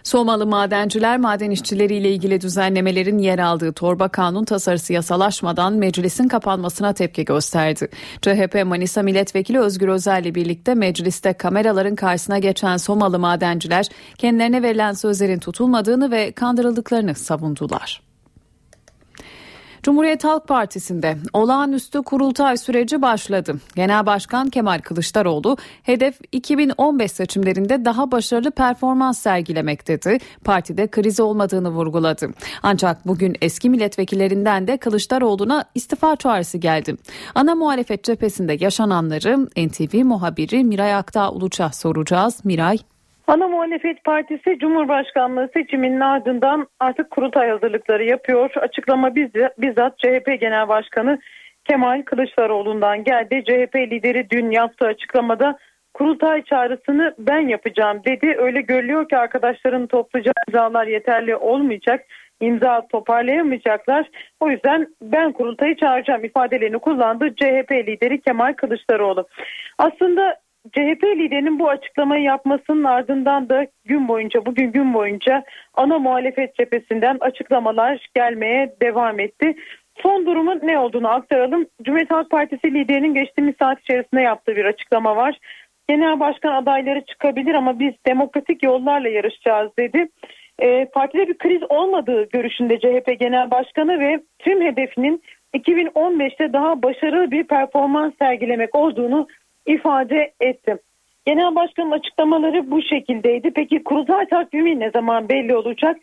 [0.02, 7.24] Somalı madenciler maden işçileriyle ilgili düzenlemelerin yer aldığı torba kanun tasarısı yasalaşmadan meclisin kapanmasına tepki
[7.24, 7.88] gösterdi.
[8.22, 13.86] CHP Manisa Milletvekili Özgür Özel ile birlikte mecliste kameraların karşısına geçen Somalı madenciler
[14.18, 18.05] kendilerine verilen sözlerin tutulmadığını ve kandırıldıklarını savundular.
[19.86, 23.54] Cumhuriyet Halk Partisi'nde olağanüstü kurultay süreci başladı.
[23.76, 30.18] Genel Başkan Kemal Kılıçdaroğlu hedef 2015 seçimlerinde daha başarılı performans sergilemek dedi.
[30.44, 32.30] Partide kriz olmadığını vurguladı.
[32.62, 36.96] Ancak bugün eski milletvekillerinden de Kılıçdaroğlu'na istifa çağrısı geldi.
[37.34, 42.40] Ana muhalefet cephesinde yaşananları NTV muhabiri Miray Aktağ Uluç'a soracağız.
[42.44, 42.78] Miray
[43.26, 48.50] Ana Muhalefet Partisi Cumhurbaşkanlığı seçiminin ardından artık kurultay hazırlıkları yapıyor.
[48.56, 49.14] Açıklama
[49.58, 51.18] bizzat CHP Genel Başkanı
[51.64, 53.44] Kemal Kılıçdaroğlu'ndan geldi.
[53.44, 55.58] CHP lideri dün yaptığı açıklamada
[55.94, 58.36] kurultay çağrısını ben yapacağım dedi.
[58.38, 62.04] Öyle görülüyor ki arkadaşların toplayacağı imzalar yeterli olmayacak.
[62.40, 64.10] İmza toparlayamayacaklar.
[64.40, 69.28] O yüzden ben kurultayı çağıracağım ifadelerini kullandı CHP lideri Kemal Kılıçdaroğlu.
[69.78, 70.36] Aslında
[70.72, 77.16] CHP liderinin bu açıklamayı yapmasının ardından da gün boyunca bugün gün boyunca ana muhalefet cephesinden
[77.20, 79.54] açıklamalar gelmeye devam etti.
[80.02, 81.66] Son durumun ne olduğunu aktaralım.
[81.82, 85.38] Cumhuriyet Halk Partisi liderinin geçtiğimiz saat içerisinde yaptığı bir açıklama var.
[85.88, 90.08] Genel başkan adayları çıkabilir ama biz demokratik yollarla yarışacağız dedi.
[90.58, 95.22] E, partide bir kriz olmadığı görüşünde CHP Genel Başkanı ve tüm hedefinin
[95.54, 99.26] 2015'te daha başarılı bir performans sergilemek olduğunu
[99.66, 100.76] ifade etti.
[101.26, 103.50] Genel başkanın açıklamaları bu şekildeydi.
[103.54, 105.96] Peki kurultay takvimi ne zaman belli olacak?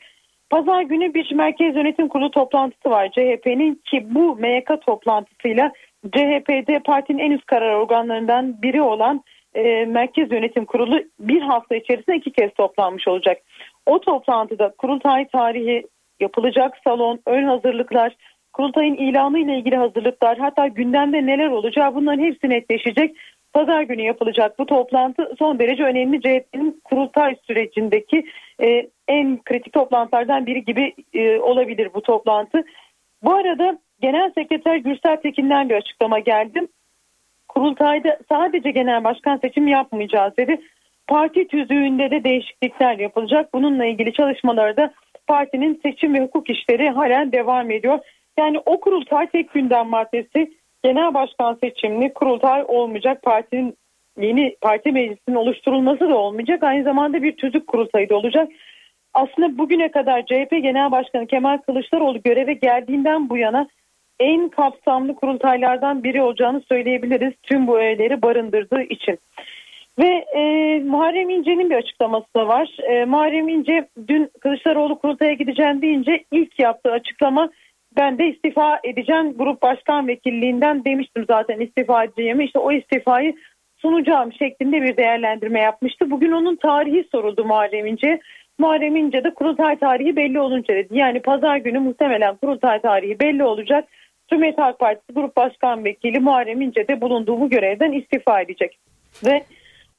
[0.50, 5.72] Pazar günü bir merkez yönetim kurulu toplantısı var CHP'nin ki bu MYK toplantısıyla
[6.12, 9.24] CHP'de partinin en üst karar organlarından biri olan
[9.56, 13.38] e, merkez yönetim kurulu bir hafta içerisinde iki kez toplanmış olacak.
[13.86, 15.88] O toplantıda kurultay tarihi
[16.20, 18.16] yapılacak salon, ön hazırlıklar,
[18.54, 23.16] kurultayın ilanı ile ilgili hazırlıklar hatta gündemde neler olacağı bunların hepsi netleşecek.
[23.54, 28.26] Pazar günü yapılacak bu toplantı son derece önemli CHP'nin kurultay sürecindeki
[28.64, 32.64] e, en kritik toplantılardan biri gibi e, olabilir bu toplantı.
[33.24, 36.68] Bu arada Genel Sekreter Gürsel Tekin'den bir açıklama geldi.
[37.48, 40.62] Kurultayda sadece genel başkan seçimi yapmayacağız dedi.
[41.08, 43.54] Parti tüzüğünde de değişiklikler yapılacak.
[43.54, 44.94] Bununla ilgili çalışmalarda
[45.28, 48.00] partinin seçim ve hukuk işleri halen devam ediyor.
[48.40, 53.22] Yani o kurultay tek gündem maddesi genel başkan seçimli kurultay olmayacak.
[53.22, 53.78] Partinin
[54.18, 56.64] yeni parti meclisinin oluşturulması da olmayacak.
[56.64, 58.50] Aynı zamanda bir tüzük kurultayı da olacak.
[59.14, 63.68] Aslında bugüne kadar CHP Genel Başkanı Kemal Kılıçdaroğlu göreve geldiğinden bu yana
[64.20, 67.34] en kapsamlı kurultaylardan biri olacağını söyleyebiliriz.
[67.44, 69.20] Tüm bu öğeleri barındırdığı için.
[70.00, 70.42] Ve e,
[70.80, 72.78] Muharrem İnce'nin bir açıklaması da var.
[72.90, 77.50] E, Muharrem İnce dün Kılıçdaroğlu kurultaya gideceğim deyince ilk yaptığı açıklama
[77.98, 82.46] ben de istifa edeceğim grup başkan vekilliğinden demiştim zaten istifa edeceğimi.
[82.46, 83.36] İşte o istifayı
[83.78, 86.12] sunacağım şeklinde bir değerlendirme yapmıştı.
[86.12, 88.20] Bugün onun tarihi soruldu Muharrem İnce.
[88.58, 90.88] Muharrem İnce de kurultay tarihi belli olunca dedi.
[90.92, 93.88] Yani pazar günü muhtemelen kurultay tarihi belli olacak.
[94.30, 98.78] Cumhuriyet Halk Partisi Grup Başkan Vekili Muharrem İnce de bulunduğu bu görevden istifa edecek.
[99.26, 99.44] Ve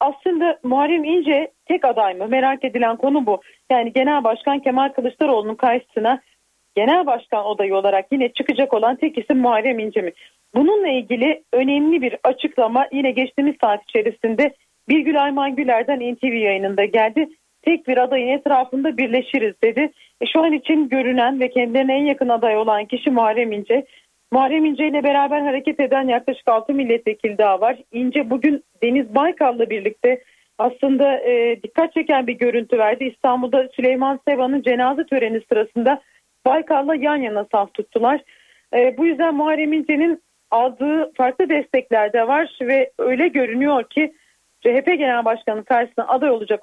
[0.00, 2.28] aslında Muharrem İnce tek aday mı?
[2.28, 3.40] Merak edilen konu bu.
[3.70, 6.20] Yani Genel Başkan Kemal Kılıçdaroğlu'nun karşısına
[6.74, 10.12] genel başkan adayı olarak yine çıkacak olan tek isim Muharrem İnce mi?
[10.54, 14.54] Bununla ilgili önemli bir açıklama yine geçtiğimiz saat içerisinde
[14.88, 17.28] Birgül Ayman Güler'den NTV yayınında geldi.
[17.62, 19.92] Tek bir adayın etrafında birleşiriz dedi.
[20.20, 23.86] E şu an için görünen ve kendilerine en yakın aday olan kişi Muharrem İnce.
[24.32, 27.76] Muharrem İnce ile beraber hareket eden yaklaşık 6 milletvekili daha var.
[27.92, 30.22] İnce bugün Deniz Baykal'la birlikte
[30.58, 33.04] aslında e, dikkat çeken bir görüntü verdi.
[33.04, 36.00] İstanbul'da Süleyman Seva'nın cenaze töreni sırasında
[36.46, 38.20] Baykal'la yan yana saf tuttular.
[38.74, 44.14] E, bu yüzden Muharrem İnce'nin aldığı farklı destekler de var ve öyle görünüyor ki
[44.60, 46.60] CHP Genel Başkanı karşısına aday olacak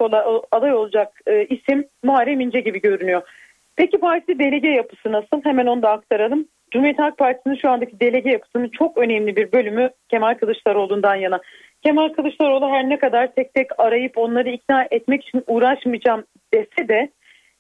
[0.52, 3.22] aday olacak e, isim Muharrem İnce gibi görünüyor.
[3.76, 5.42] Peki parti delege yapısı nasıl?
[5.44, 6.46] Hemen onu da aktaralım.
[6.72, 11.42] Cumhuriyet Halk Partisi'nin şu andaki delege yapısının çok önemli bir bölümü Kemal Kılıçdaroğlu'ndan yana.
[11.84, 17.10] Kemal Kılıçdaroğlu her ne kadar tek tek arayıp onları ikna etmek için uğraşmayacağım dese de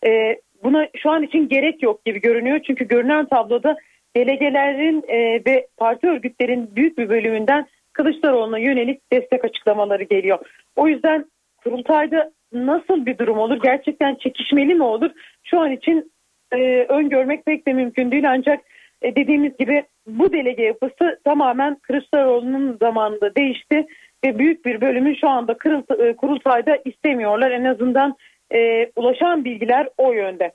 [0.07, 2.59] e, buna şu an için gerek yok gibi görünüyor.
[2.67, 3.75] Çünkü görünen tabloda
[4.15, 10.39] delegelerin e, ve parti örgütlerin büyük bir bölümünden Kılıçdaroğlu'na yönelik destek açıklamaları geliyor.
[10.75, 11.25] O yüzden
[11.63, 13.59] kurultayda nasıl bir durum olur?
[13.63, 15.11] Gerçekten çekişmeli mi olur?
[15.43, 16.11] Şu an için
[16.53, 18.59] e, öngörmek pek de mümkün değil ancak
[19.01, 23.85] e, dediğimiz gibi bu delege yapısı tamamen Kılıçdaroğlu'nun zamanında değişti
[24.25, 25.57] ve büyük bir bölümü şu anda
[25.99, 27.51] e, kurultayda istemiyorlar.
[27.51, 28.15] En azından
[28.53, 30.51] e, ulaşan bilgiler o yönde.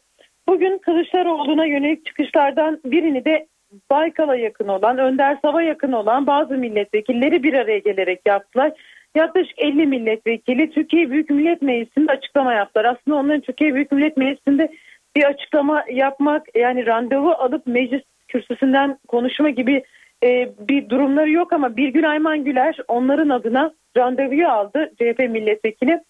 [0.48, 3.46] Bugün Kılıçdaroğlu'na yönelik çıkışlardan birini de
[3.90, 8.72] Baykal'a yakın olan, Önder Sav'a yakın olan bazı milletvekilleri bir araya gelerek yaptılar.
[9.14, 12.84] Yaklaşık 50 milletvekili Türkiye Büyük Millet Meclisi'nde açıklama yaptılar.
[12.84, 14.72] Aslında onların Türkiye Büyük Millet Meclisi'nde
[15.16, 19.82] bir açıklama yapmak yani randevu alıp meclis kürsüsünden konuşma gibi
[20.24, 26.00] e, bir durumları yok ama Birgül Ayman Güler onların adına randevuyu aldı CHP milletvekili.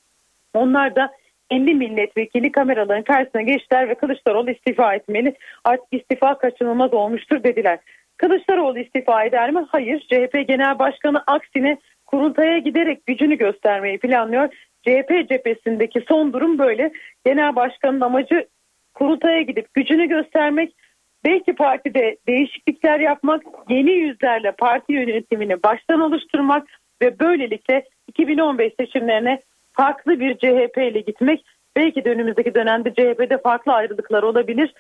[0.55, 1.13] Onlar da
[1.51, 5.35] 50 milletvekili kameraların karşısına geçtiler ve Kılıçdaroğlu istifa etmeli.
[5.65, 7.79] Artık istifa kaçınılmaz olmuştur dediler.
[8.17, 9.67] Kılıçdaroğlu istifa eder mi?
[9.69, 10.01] Hayır.
[10.01, 14.49] CHP Genel Başkanı aksine kurultaya giderek gücünü göstermeyi planlıyor.
[14.83, 16.93] CHP cephesindeki son durum böyle.
[17.25, 18.47] Genel başkanın amacı
[18.95, 20.77] kurultaya gidip gücünü göstermek,
[21.25, 26.69] belki partide değişiklikler yapmak, yeni yüzlerle parti yönetimini baştan oluşturmak
[27.03, 29.41] ve böylelikle 2015 seçimlerine
[29.77, 31.45] farklı bir CHP ile gitmek.
[31.77, 34.75] Belki de önümüzdeki dönemde CHP'de farklı ayrılıklar olabilir.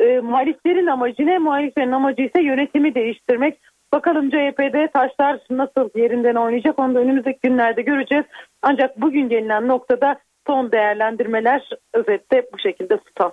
[0.00, 1.38] E, muhaliflerin amacı ne?
[1.38, 3.60] Muhaliflerin amacı ise yönetimi değiştirmek.
[3.92, 8.24] Bakalım CHP'de taşlar nasıl yerinden oynayacak onu da önümüzdeki günlerde göreceğiz.
[8.62, 13.32] Ancak bugün gelinen noktada son değerlendirmeler özette bu şekilde tutan.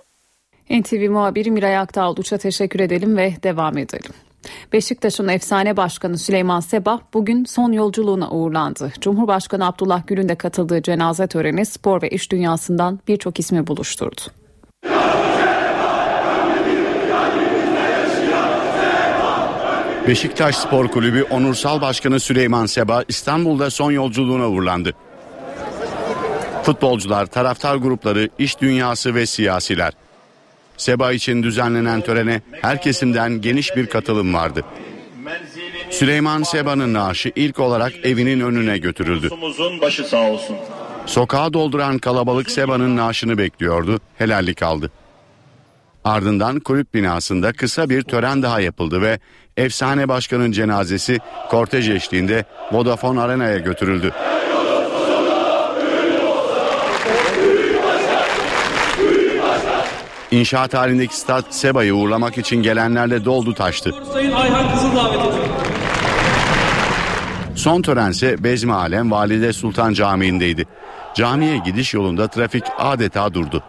[0.70, 4.12] NTV muhabiri Miray Akdağluç'a teşekkür edelim ve devam edelim.
[4.72, 8.92] Beşiktaş'ın efsane başkanı Süleyman Seba bugün son yolculuğuna uğurlandı.
[9.00, 14.20] Cumhurbaşkanı Abdullah Gül'ün de katıldığı cenaze töreni spor ve iş dünyasından birçok ismi buluşturdu.
[20.08, 24.92] Beşiktaş Spor Kulübü Onursal Başkanı Süleyman Seba İstanbul'da son yolculuğuna uğurlandı.
[26.62, 29.92] Futbolcular, taraftar grupları, iş dünyası ve siyasiler.
[30.76, 34.64] Seba için düzenlenen törene her kesimden geniş bir katılım vardı.
[35.90, 39.30] Süleyman Seba'nın naaşı ilk olarak evinin önüne götürüldü.
[39.82, 40.56] başı sağ olsun.
[41.06, 44.90] Sokağa dolduran kalabalık Seba'nın naaşını bekliyordu, helallik aldı.
[46.04, 49.18] Ardından kulüp binasında kısa bir tören daha yapıldı ve
[49.56, 51.18] efsane başkanın cenazesi
[51.50, 54.12] kortej eşliğinde Vodafone Arena'ya götürüldü.
[60.32, 63.94] İnşaat halindeki stat Seba'yı uğurlamak için gelenlerle doldu taştı.
[64.12, 65.50] Sayın Ayhan Kızıl davet ediyorum.
[67.54, 70.66] Son törense Bezmi Alem Valide Sultan Camii'ndeydi.
[71.14, 73.62] Camiye gidiş yolunda trafik adeta durdu.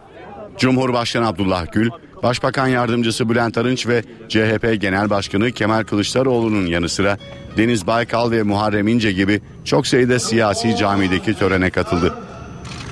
[0.57, 1.89] Cumhurbaşkanı Abdullah Gül,
[2.23, 7.17] Başbakan Yardımcısı Bülent Arınç ve CHP Genel Başkanı Kemal Kılıçdaroğlu'nun yanı sıra
[7.57, 12.13] Deniz Baykal ve Muharrem İnce gibi çok sayıda siyasi camideki törene katıldı.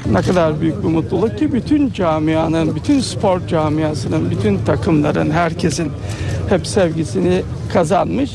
[0.05, 5.91] Ne kadar büyük bir mutluluk ki bütün camianın, bütün spor camiasının, bütün takımların, herkesin
[6.49, 7.41] hep sevgisini
[7.73, 8.31] kazanmış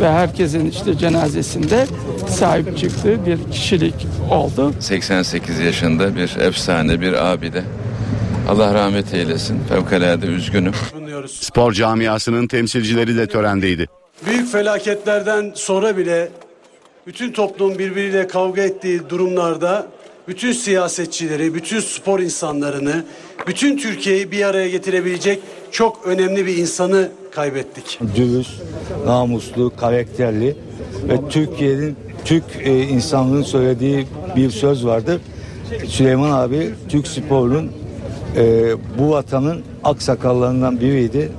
[0.00, 1.86] ve herkesin işte cenazesinde
[2.28, 3.94] sahip çıktığı bir kişilik
[4.30, 4.72] oldu.
[4.80, 7.62] 88 yaşında bir efsane bir abide.
[8.48, 9.60] Allah rahmet eylesin.
[9.68, 10.72] Fevkalade üzgünüm.
[11.28, 13.86] Spor camiasının temsilcileri de törendeydi.
[14.26, 16.28] Büyük felaketlerden sonra bile
[17.06, 19.86] bütün toplum birbiriyle kavga ettiği durumlarda
[20.28, 23.04] bütün siyasetçileri, bütün spor insanlarını,
[23.46, 27.98] bütün Türkiye'yi bir araya getirebilecek çok önemli bir insanı kaybettik.
[28.16, 28.62] Dürüst,
[29.06, 30.56] namuslu, karakterli
[31.08, 34.06] ve Türkiye'nin Türk e, insanlığının söylediği
[34.36, 35.20] bir söz vardır.
[35.86, 37.72] Süleyman abi Türk sporunun
[38.36, 41.32] e, bu vatanın aksakallarından biriydi.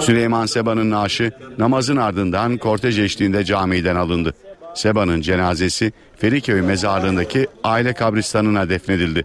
[0.00, 4.34] Süleyman Seba'nın naaşı namazın ardından kortej eşliğinde camiden alındı.
[4.78, 9.24] Seba'nın cenazesi Feriköy mezarlığındaki aile kabristanına defnedildi.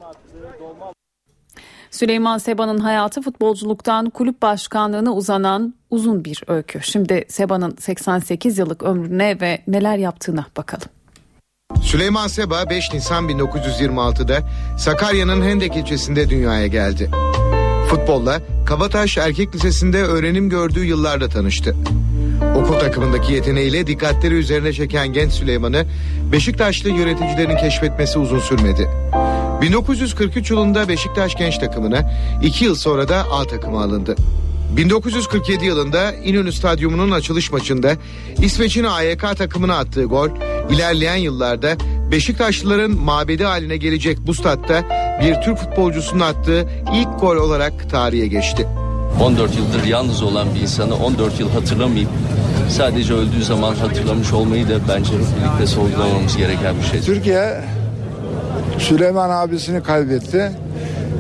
[1.92, 6.80] Süleyman Seba'nın hayatı futbolculuktan kulüp başkanlığına uzanan uzun bir öykü.
[6.84, 10.88] Şimdi Seba'nın 88 yıllık ömrüne ve neler yaptığına bakalım.
[11.82, 14.40] Süleyman Seba 5 Nisan 1926'da
[14.78, 17.12] Sakarya'nın Hendek ilçesinde dünyaya geldi.
[17.90, 21.76] Futbolla Kabataş Erkek Lisesi'nde öğrenim gördüğü yıllarda tanıştı.
[22.56, 25.86] Okul takımındaki yeteneğiyle dikkatleri üzerine çeken genç Süleyman'ı
[26.32, 28.90] Beşiktaşlı yöneticilerin keşfetmesi uzun sürmedi.
[29.62, 32.12] 1943 yılında Beşiktaş genç takımına,
[32.44, 34.16] 2 yıl sonra da A takıma alındı.
[34.78, 37.96] 1947 yılında İnönü Stadyumu'nun açılış maçında
[38.42, 40.30] İsveç'in AYK takımına attığı gol
[40.70, 41.78] ilerleyen yıllarda
[42.12, 44.84] Beşiktaşlıların mabedi haline gelecek bu statta
[45.24, 48.68] bir Türk futbolcusunun attığı ilk gol olarak tarihe geçti.
[49.22, 52.10] 14 yıldır yalnız olan bir insanı 14 yıl hatırlamayıp
[52.70, 57.02] sadece öldüğü zaman hatırlamış olmayı da bence birlikte sorgulamamız gereken bir şey.
[57.02, 57.62] Türkiye
[58.80, 60.52] Süleyman abisini kaybetti.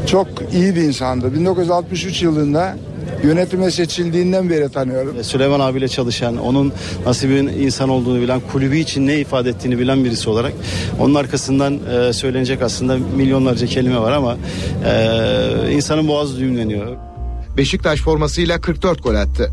[0.07, 1.33] Çok iyi bir insandı.
[1.33, 2.75] 1963 yılında
[3.23, 5.23] yönetime seçildiğinden beri tanıyorum.
[5.23, 6.73] Süleyman abiyle çalışan, onun
[7.05, 10.53] nasıl bir insan olduğunu bilen, kulübü için ne ifade ettiğini bilen birisi olarak
[10.99, 14.37] onun arkasından e, söylenecek aslında milyonlarca kelime var ama
[14.85, 17.12] e, insanın boğazı düğümleniyor.
[17.57, 19.51] Beşiktaş formasıyla 44 gol attı.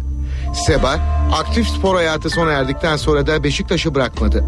[0.54, 0.98] Seba
[1.32, 4.44] aktif spor hayatı sona erdikten sonra da Beşiktaş'ı bırakmadı.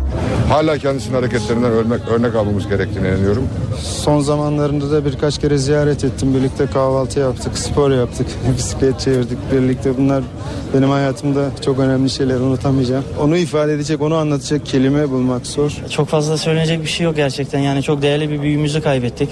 [0.48, 3.48] Hala kendisinin hareketlerinden örnek, örnek almamız gerektiğine inanıyorum.
[3.82, 6.34] Son zamanlarında da birkaç kere ziyaret ettim.
[6.34, 8.26] Birlikte kahvaltı yaptık, spor yaptık,
[8.56, 9.98] bisiklet çevirdik birlikte.
[9.98, 10.24] Bunlar
[10.74, 13.04] benim hayatımda çok önemli şeyler unutamayacağım.
[13.20, 15.72] Onu ifade edecek, onu anlatacak kelime bulmak zor.
[15.90, 17.60] Çok fazla söylenecek bir şey yok gerçekten.
[17.60, 19.28] Yani çok değerli bir büyüğümüzü kaybettik.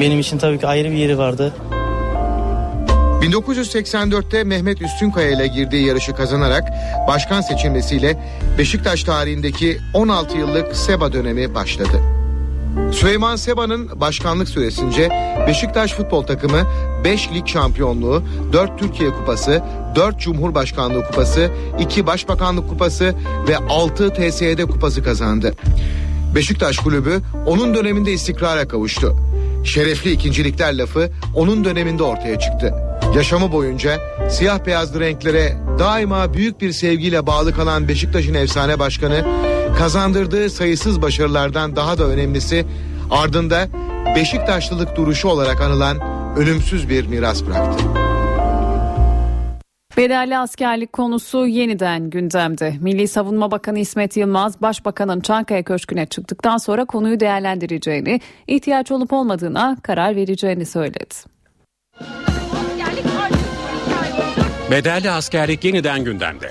[0.00, 1.52] Benim için tabii ki ayrı bir yeri vardı.
[3.20, 6.68] 1984'te Mehmet Üstünkaya ile girdiği yarışı kazanarak
[7.08, 8.18] başkan seçilmesiyle
[8.58, 12.00] Beşiktaş tarihindeki 16 yıllık Seba dönemi başladı.
[12.92, 15.08] Süleyman Seba'nın başkanlık süresince
[15.46, 16.62] Beşiktaş futbol takımı
[17.04, 19.62] 5 lig şampiyonluğu, 4 Türkiye kupası,
[19.94, 21.50] 4 Cumhurbaşkanlığı kupası,
[21.80, 23.14] 2 Başbakanlık kupası
[23.48, 25.54] ve 6 TSE'de kupası kazandı.
[26.34, 29.16] Beşiktaş kulübü onun döneminde istikrara kavuştu.
[29.64, 32.89] Şerefli ikincilikler lafı onun döneminde ortaya çıktı.
[33.14, 33.98] Yaşamı boyunca
[34.30, 39.24] siyah beyazlı renklere daima büyük bir sevgiyle bağlı kalan Beşiktaş'ın efsane başkanı
[39.78, 42.66] kazandırdığı sayısız başarılardan daha da önemlisi
[43.10, 43.68] ardında
[44.16, 45.96] Beşiktaşlılık duruşu olarak anılan
[46.36, 47.84] ölümsüz bir miras bıraktı.
[49.96, 52.74] Bedelli askerlik konusu yeniden gündemde.
[52.80, 59.76] Milli Savunma Bakanı İsmet Yılmaz, Başbakanın Çankaya Köşkü'ne çıktıktan sonra konuyu değerlendireceğini, ihtiyaç olup olmadığına
[59.82, 61.14] karar vereceğini söyledi.
[64.70, 66.50] Bedelli askerlik yeniden gündemde.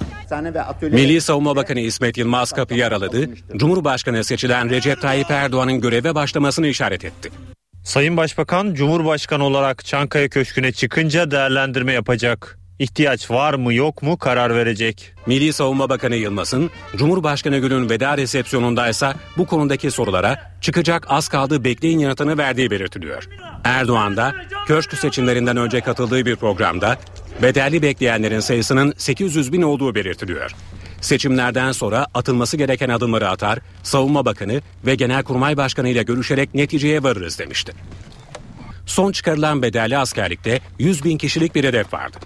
[0.81, 3.29] Milli Savunma Bakanı İsmet Yılmaz kapıyı araladı.
[3.55, 7.29] Cumhurbaşkanı seçilen Recep Tayyip Erdoğan'ın göreve başlamasını işaret etti.
[7.83, 12.58] Sayın Başbakan Cumhurbaşkanı olarak Çankaya Köşkü'ne çıkınca değerlendirme yapacak.
[12.79, 15.13] İhtiyaç var mı yok mu karar verecek.
[15.25, 21.99] Milli Savunma Bakanı Yılmaz'ın Cumhurbaşkanı günün veda resepsiyonundaysa bu konudaki sorulara çıkacak az kaldı bekleyin
[21.99, 23.29] yanıtını verdiği belirtiliyor.
[23.63, 24.35] Erdoğan da
[24.67, 26.97] köşk seçimlerinden önce katıldığı bir programda
[27.41, 30.51] bedelli bekleyenlerin sayısının 800 bin olduğu belirtiliyor.
[31.01, 37.39] Seçimlerden sonra atılması gereken adımları atar, Savunma Bakanı ve Genelkurmay Başkanı ile görüşerek neticeye varırız
[37.39, 37.73] demişti.
[38.85, 42.17] Son çıkarılan bedelli askerlikte 100 bin kişilik bir hedef vardı.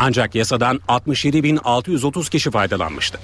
[0.00, 3.18] Ancak yasadan 67.630 kişi faydalanmıştı.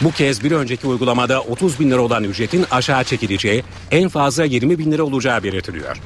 [0.00, 4.78] Bu kez bir önceki uygulamada 30 bin lira olan ücretin aşağı çekileceği, en fazla 20
[4.78, 5.96] bin lira olacağı belirtiliyor.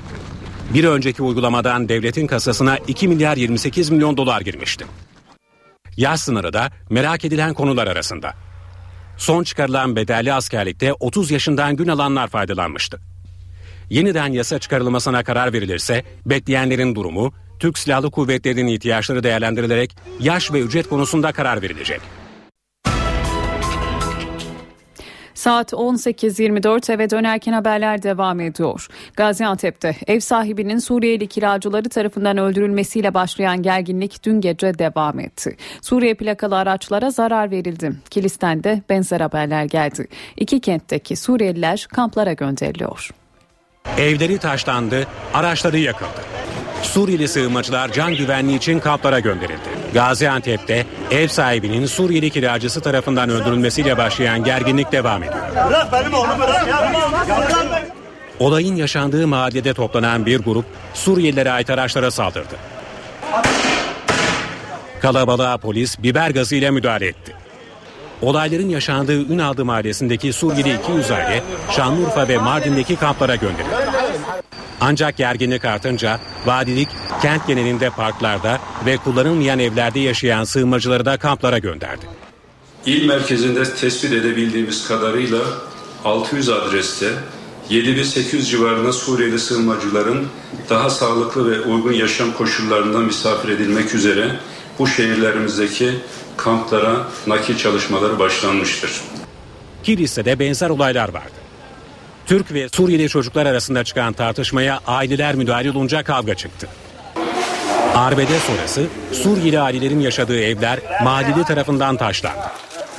[0.74, 4.84] Bir önceki uygulamadan devletin kasasına 2 milyar 28 milyon dolar girmişti.
[5.96, 8.34] Yaş sınırı da merak edilen konular arasında.
[9.16, 13.00] Son çıkarılan bedelli askerlikte 30 yaşından gün alanlar faydalanmıştı.
[13.90, 20.88] Yeniden yasa çıkarılmasına karar verilirse bekleyenlerin durumu, Türk Silahlı Kuvvetleri'nin ihtiyaçları değerlendirilerek yaş ve ücret
[20.88, 22.00] konusunda karar verilecek.
[25.38, 28.86] Saat 18.24 eve dönerken haberler devam ediyor.
[29.16, 35.56] Gaziantep'te ev sahibinin Suriyeli kiracıları tarafından öldürülmesiyle başlayan gerginlik dün gece devam etti.
[35.82, 37.92] Suriye plakalı araçlara zarar verildi.
[38.10, 40.08] Kilis'ten de benzer haberler geldi.
[40.36, 43.10] İki kentteki Suriyeliler kamplara gönderiliyor.
[43.98, 46.20] Evleri taşlandı, araçları yakıldı.
[46.82, 49.68] Suriyeli sığınmacılar can güvenliği için kamplara gönderildi.
[49.94, 55.42] Gaziantep'te ev sahibinin Suriyeli kiracısı tarafından öldürülmesiyle başlayan gerginlik devam ediyor.
[58.38, 60.64] Olayın yaşandığı mahallede toplanan bir grup
[60.94, 62.54] Suriyelilere ait araçlara saldırdı.
[65.00, 67.34] Kalabalığa polis biber gazı ile müdahale etti.
[68.22, 73.87] Olayların yaşandığı Ünaldı mahallesindeki Suriyeli 200 aile Şanlıurfa ve Mardin'deki kamplara gönderildi.
[74.80, 76.88] Ancak gerginlik artınca vadilik
[77.22, 82.06] kent genelinde parklarda ve kullanılmayan evlerde yaşayan sığınmacıları da kamplara gönderdi.
[82.86, 85.38] İl merkezinde tespit edebildiğimiz kadarıyla
[86.04, 87.10] 600 adreste
[87.70, 90.26] 7800 civarında Suriyeli sığınmacıların
[90.70, 94.36] daha sağlıklı ve uygun yaşam koşullarında misafir edilmek üzere
[94.78, 95.90] bu şehirlerimizdeki
[96.36, 99.00] kamplara nakil çalışmaları başlanmıştır.
[99.82, 101.47] Kilis'te benzer olaylar vardı.
[102.28, 106.68] Türk ve Suriyeli çocuklar arasında çıkan tartışmaya aileler müdahale olunca kavga çıktı.
[107.94, 112.38] Arbede sonrası Suriyeli ailelerin yaşadığı evler mahalleli tarafından taşlandı.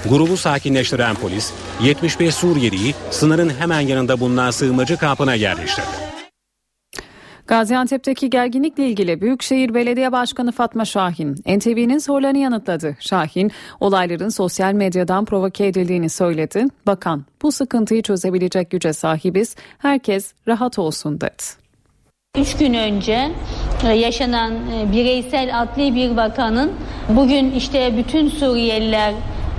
[0.05, 1.51] Grubu sakinleştiren polis
[1.83, 6.08] 75 Suriyeliyi sınırın hemen yanında bulunan sığınmacı kampına yerleştirdi.
[7.49, 12.97] Gaziantep'teki gerginlikle ilgili Büyükşehir Belediye Başkanı Fatma Şahin, NTV'nin sorularını yanıtladı.
[12.99, 16.65] Şahin, olayların sosyal medyadan provoke edildiğini söyledi.
[16.87, 21.43] Bakan, bu sıkıntıyı çözebilecek güce sahibiz, herkes rahat olsun dedi.
[22.37, 23.31] Üç gün önce
[23.95, 24.53] yaşanan
[24.91, 26.71] bireysel adli bir vakanın
[27.09, 29.13] bugün işte bütün Suriyeliler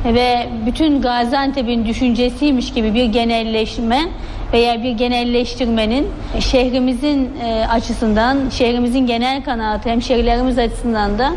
[0.05, 4.09] ve bütün Gaziantep'in düşüncesiymiş gibi bir genelleşme
[4.53, 6.07] veya bir genelleştirmenin
[6.41, 7.31] şehrimizin
[7.71, 11.33] açısından, şehrimizin genel kanaatı hemşehrilerimiz açısından da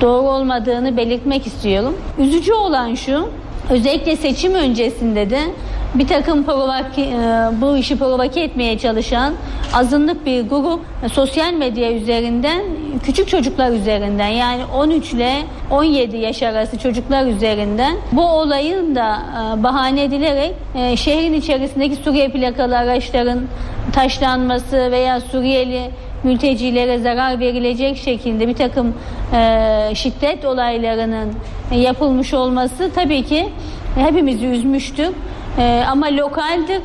[0.00, 1.98] doğru olmadığını belirtmek istiyorum.
[2.18, 3.28] Üzücü olan şu,
[3.70, 5.40] özellikle seçim öncesinde de
[5.94, 7.08] bir takım provoke,
[7.60, 9.34] bu işi provoke etmeye çalışan
[9.74, 10.80] azınlık bir grup
[11.12, 12.62] sosyal medya üzerinden
[13.04, 15.32] küçük çocuklar üzerinden yani 13 ile
[15.70, 19.18] 17 yaş arası çocuklar üzerinden bu olayın da
[19.56, 20.54] bahane edilerek
[20.96, 23.40] şehrin içerisindeki Suriye plakalı araçların
[23.92, 25.90] taşlanması veya Suriyeli
[26.24, 28.94] mültecilere zarar verilecek şekilde bir takım
[29.94, 31.32] şiddet olaylarının
[31.74, 33.48] yapılmış olması tabii ki
[33.94, 35.08] hepimizi üzmüştür.
[35.58, 36.80] Ee, ama lokaldir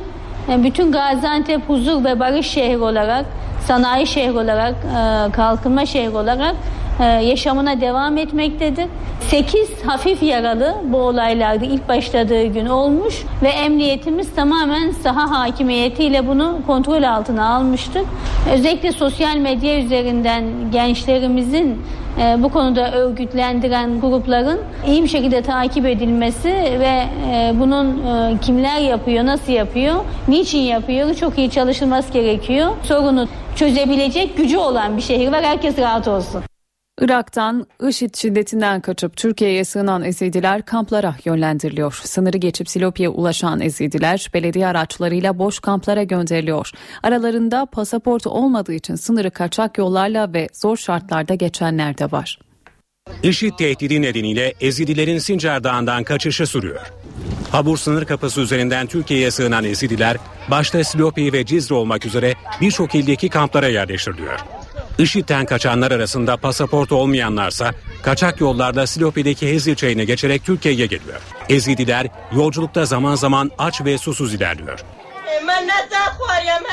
[0.49, 3.25] e, bütün Gaziantep huzur ve barış şehri olarak,
[3.65, 8.85] sanayi şehri olarak, e, kalkınma şehri olarak e, yaşamına devam etmektedir.
[9.19, 16.59] 8 hafif yaralı bu olaylarda ilk başladığı gün olmuş ve emniyetimiz tamamen saha hakimiyetiyle bunu
[16.67, 18.01] kontrol altına almıştır.
[18.53, 21.81] Özellikle sosyal medya üzerinden gençlerimizin
[22.21, 28.79] e, bu konuda örgütlendiren grupların iyi bir şekilde takip edilmesi ve e, bunun e, kimler
[28.79, 29.95] yapıyor, nasıl yapıyor,
[30.27, 32.67] niçin yapıyor çok iyi çalışılması gerekiyor.
[32.83, 35.43] Sorunu çözebilecek gücü olan bir şehir var.
[35.43, 36.48] Herkes rahat olsun.
[37.01, 41.99] Irak'tan IŞİD şiddetinden kaçıp Türkiye'ye sığınan Ezidiler kamplara yönlendiriliyor.
[42.03, 46.71] Sınırı geçip Silopi'ye ulaşan Ezidiler belediye araçlarıyla boş kamplara gönderiliyor.
[47.03, 52.39] Aralarında pasaportu olmadığı için sınırı kaçak yollarla ve zor şartlarda geçenler de var.
[53.23, 56.91] IŞİD tehdidi nedeniyle Ezidilerin Sincar Dağı'ndan kaçışı sürüyor.
[57.51, 60.17] Habur sınır kapısı üzerinden Türkiye'ye sığınan Ezidiler
[60.51, 64.39] başta Silopi ve Cizre olmak üzere birçok ildeki kamplara yerleştiriliyor.
[64.99, 67.71] IŞİD'den kaçanlar arasında pasaport olmayanlarsa
[68.01, 71.21] kaçak yollarda Silopi'deki Hezir çayını geçerek Türkiye'ye geliyor.
[71.49, 74.79] Ezidiler yolculukta zaman zaman aç ve susuz ilerliyor.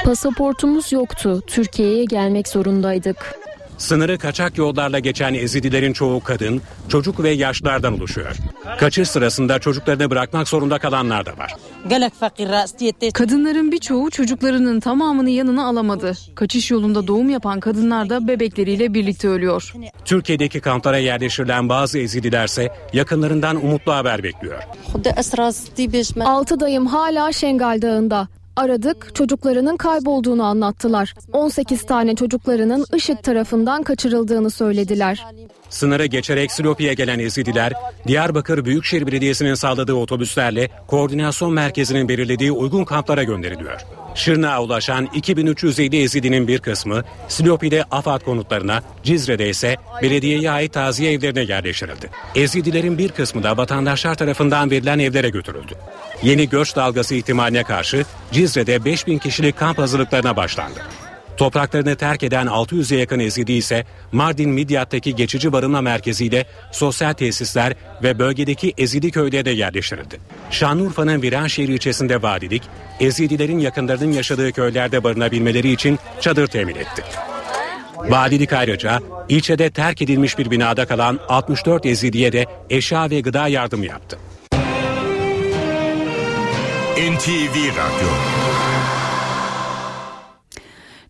[0.04, 1.42] Pasaportumuz yoktu.
[1.46, 3.45] Türkiye'ye gelmek zorundaydık.
[3.78, 8.36] Sınırı kaçak yollarla geçen Ezidilerin çoğu kadın, çocuk ve yaşlılardan oluşuyor.
[8.78, 11.52] Kaçış sırasında çocuklarını bırakmak zorunda kalanlar da var.
[13.14, 16.12] Kadınların birçoğu çocuklarının tamamını yanına alamadı.
[16.34, 19.72] Kaçış yolunda doğum yapan kadınlar da bebekleriyle birlikte ölüyor.
[20.04, 24.62] Türkiye'deki kamplara yerleştirilen bazı Ezidilerse yakınlarından umutlu haber bekliyor.
[26.24, 28.28] Altı dayım hala Şengal Dağı'nda.
[28.56, 31.14] Aradık, çocuklarının kaybolduğunu anlattılar.
[31.32, 35.24] 18 tane çocuklarının IŞİD tarafından kaçırıldığını söylediler.
[35.70, 37.72] Sınırı geçerek Silopi'ye gelen Ezidiler,
[38.06, 43.80] Diyarbakır Büyükşehir Belediyesi'nin sağladığı otobüslerle koordinasyon merkezinin belirlediği uygun kamplara gönderiliyor.
[44.14, 51.42] Şırnak'a ulaşan 2350 Ezidinin bir kısmı Silopi'de AFAD konutlarına, Cizre'de ise belediyeye ait taziye evlerine
[51.42, 52.10] yerleştirildi.
[52.34, 55.74] Ezidilerin bir kısmı da vatandaşlar tarafından verilen evlere götürüldü.
[56.22, 60.80] Yeni göç dalgası ihtimaline karşı Cizre'de 5000 kişilik kamp hazırlıklarına başlandı.
[61.36, 68.18] Topraklarını terk eden 600'e yakın Ezidi ise Mardin Midyat'taki geçici barınma merkeziyle sosyal tesisler ve
[68.18, 70.20] bölgedeki Ezidi köyde yerleştirildi.
[70.50, 72.62] Şanlıurfa'nın Viranşehir ilçesinde valilik,
[73.00, 77.02] Ezidilerin yakınlarının yaşadığı köylerde barınabilmeleri için çadır temin etti.
[77.96, 83.86] Valilik ayrıca ilçede terk edilmiş bir binada kalan 64 Ezidi'ye de eşya ve gıda yardımı
[83.86, 84.18] yaptı.
[86.96, 88.08] NTV Radyo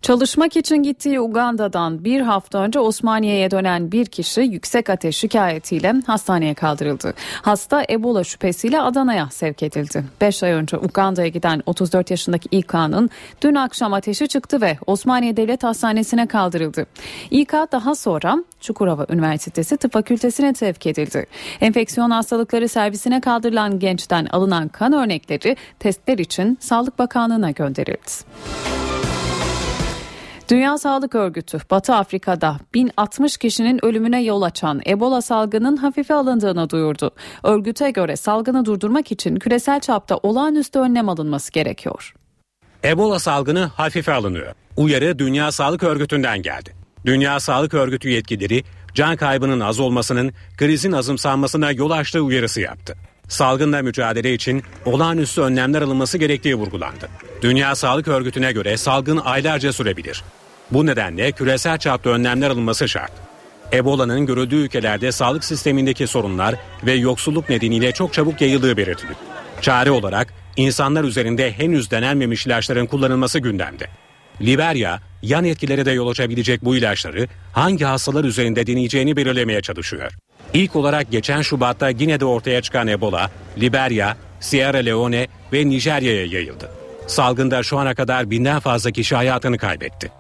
[0.03, 6.55] Çalışmak için gittiği Uganda'dan bir hafta önce Osmaniye'ye dönen bir kişi yüksek ateş şikayetiyle hastaneye
[6.55, 7.15] kaldırıldı.
[7.43, 10.05] Hasta Ebola şüphesiyle Adana'ya sevk edildi.
[10.21, 13.11] 5 ay önce Uganda'ya giden 34 yaşındaki İK'nın
[13.43, 16.87] dün akşam ateşi çıktı ve Osmaniye Devlet Hastanesi'ne kaldırıldı.
[17.31, 21.27] İK daha sonra Çukurova Üniversitesi Tıp Fakültesine sevk edildi.
[21.61, 28.86] Enfeksiyon hastalıkları servisine kaldırılan gençten alınan kan örnekleri testler için Sağlık Bakanlığı'na gönderildi.
[30.51, 37.11] Dünya Sağlık Örgütü Batı Afrika'da 1060 kişinin ölümüne yol açan Ebola salgının hafife alındığını duyurdu.
[37.43, 42.15] Örgüte göre salgını durdurmak için küresel çapta olağanüstü önlem alınması gerekiyor.
[42.85, 44.55] Ebola salgını hafife alınıyor.
[44.77, 46.75] Uyarı Dünya Sağlık Örgütü'nden geldi.
[47.07, 52.97] Dünya Sağlık Örgütü yetkilileri can kaybının az olmasının krizin azımsanmasına yol açtığı uyarısı yaptı.
[53.29, 57.09] Salgınla mücadele için olağanüstü önlemler alınması gerektiği vurgulandı.
[57.43, 60.25] Dünya Sağlık Örgütü'ne göre salgın aylarca sürebilir.
[60.71, 63.13] Bu nedenle küresel çapta önlemler alınması şart.
[63.73, 66.55] Ebola'nın görüldüğü ülkelerde sağlık sistemindeki sorunlar
[66.87, 69.19] ve yoksulluk nedeniyle çok çabuk yayıldığı belirtiliyor.
[69.61, 73.87] Çare olarak insanlar üzerinde henüz denenmemiş ilaçların kullanılması gündemde.
[74.41, 80.13] Liberya, yan etkilere de yol açabilecek bu ilaçları hangi hastalar üzerinde deneyeceğini belirlemeye çalışıyor.
[80.55, 83.31] İlk olarak geçen Şubat'ta Gine'de ortaya çıkan Ebola,
[83.61, 86.71] Liberya, Sierra Leone ve Nijerya'ya yayıldı.
[87.07, 90.13] Salgında şu ana kadar binden fazla kişi hayatını kaybetti.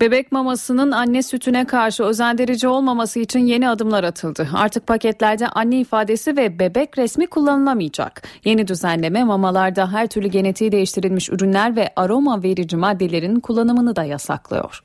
[0.00, 4.48] Bebek mamasının anne sütüne karşı özendirici olmaması için yeni adımlar atıldı.
[4.54, 8.22] Artık paketlerde anne ifadesi ve bebek resmi kullanılamayacak.
[8.44, 14.84] Yeni düzenleme mamalarda her türlü genetiği değiştirilmiş ürünler ve aroma verici maddelerin kullanımını da yasaklıyor.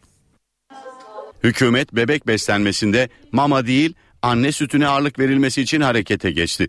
[1.43, 6.67] Hükümet bebek beslenmesinde mama değil anne sütüne ağırlık verilmesi için harekete geçti.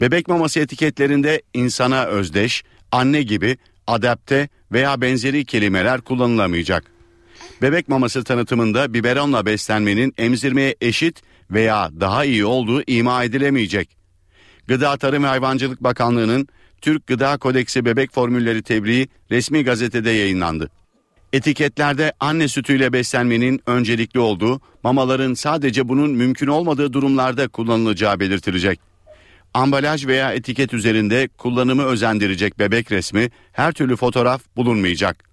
[0.00, 6.84] Bebek maması etiketlerinde insana özdeş, anne gibi, adapte veya benzeri kelimeler kullanılamayacak.
[7.62, 13.96] Bebek maması tanıtımında biberonla beslenmenin emzirmeye eşit veya daha iyi olduğu ima edilemeyecek.
[14.68, 16.48] Gıda Tarım ve Hayvancılık Bakanlığı'nın
[16.80, 20.70] Türk Gıda Kodeksi Bebek Formülleri tebriği resmi gazetede yayınlandı.
[21.32, 28.80] Etiketlerde anne sütüyle beslenmenin öncelikli olduğu, mamaların sadece bunun mümkün olmadığı durumlarda kullanılacağı belirtilecek.
[29.54, 35.24] Ambalaj veya etiket üzerinde kullanımı özendirecek bebek resmi, her türlü fotoğraf bulunmayacak.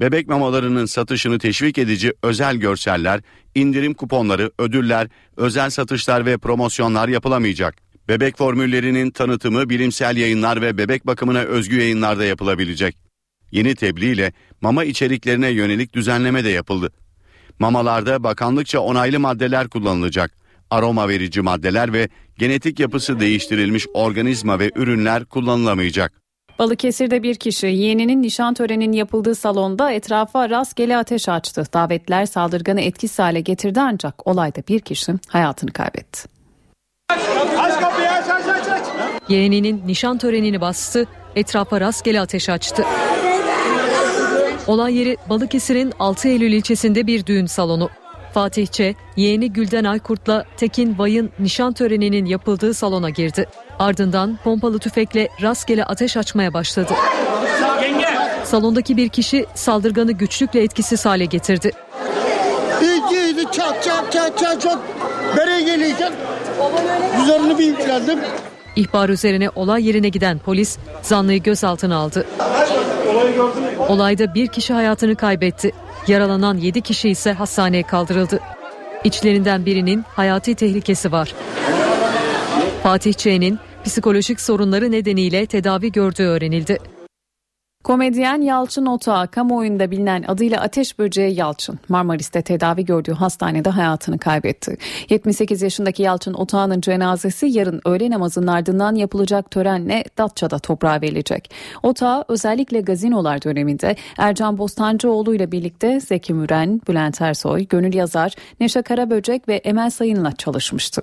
[0.00, 3.20] Bebek mamalarının satışını teşvik edici özel görseller,
[3.54, 7.74] indirim kuponları, ödüller, özel satışlar ve promosyonlar yapılamayacak.
[8.08, 13.09] Bebek formüllerinin tanıtımı bilimsel yayınlar ve bebek bakımına özgü yayınlarda yapılabilecek.
[13.52, 16.92] Yeni tebliğ ile mama içeriklerine yönelik düzenleme de yapıldı.
[17.58, 20.30] Mamalarda bakanlıkça onaylı maddeler kullanılacak.
[20.70, 26.12] Aroma verici maddeler ve genetik yapısı değiştirilmiş organizma ve ürünler kullanılamayacak.
[26.58, 31.64] Balıkesir'de bir kişi yeğeninin nişan töreninin yapıldığı salonda etrafa rastgele ateş açtı.
[31.72, 36.28] Davetler saldırganı etkisiz hale getirdi ancak olayda bir kişi hayatını kaybetti.
[37.58, 38.86] Aç kapıyı aç aç aç aç.
[39.28, 42.84] Yeğeninin nişan törenini bastı, etrafa rastgele ateş açtı.
[44.70, 47.90] Olay yeri Balıkesir'in 6 Eylül ilçesinde bir düğün salonu.
[48.34, 53.48] Fatihçe, yeğeni Gülden Aykurt'la Tekin Vay'ın nişan töreninin yapıldığı salona girdi.
[53.78, 56.92] Ardından pompalı tüfekle rastgele ateş açmaya başladı.
[58.44, 61.72] Salondaki bir kişi saldırganı güçlükle etkisiz hale getirdi.
[62.82, 64.78] İyi çat çat çat çat çat.
[65.36, 66.12] Nereye geleceğim?
[67.22, 68.18] Üzerine bir yüklendim.
[68.80, 72.26] İhbar üzerine olay yerine giden polis zanlıyı gözaltına aldı.
[73.88, 75.72] Olayda bir kişi hayatını kaybetti.
[76.06, 78.40] Yaralanan 7 kişi ise hastaneye kaldırıldı.
[79.04, 81.34] İçlerinden birinin hayati tehlikesi var.
[82.82, 86.78] Fatih Ç'nin psikolojik sorunları nedeniyle tedavi gördüğü öğrenildi.
[87.84, 94.76] Komedyen Yalçın Otağı kamuoyunda bilinen adıyla Ateş Böceği Yalçın Marmaris'te tedavi gördüğü hastanede hayatını kaybetti.
[95.10, 101.50] 78 yaşındaki Yalçın Otağı'nın cenazesi yarın öğle namazının ardından yapılacak törenle Datça'da toprağa verilecek.
[101.82, 108.82] Otağı özellikle gazinolar döneminde Ercan Bostancıoğlu ile birlikte Zeki Müren, Bülent Ersoy, Gönül Yazar, Neşe
[108.82, 111.02] Karaböcek ve Emel Sayın'la çalışmıştı.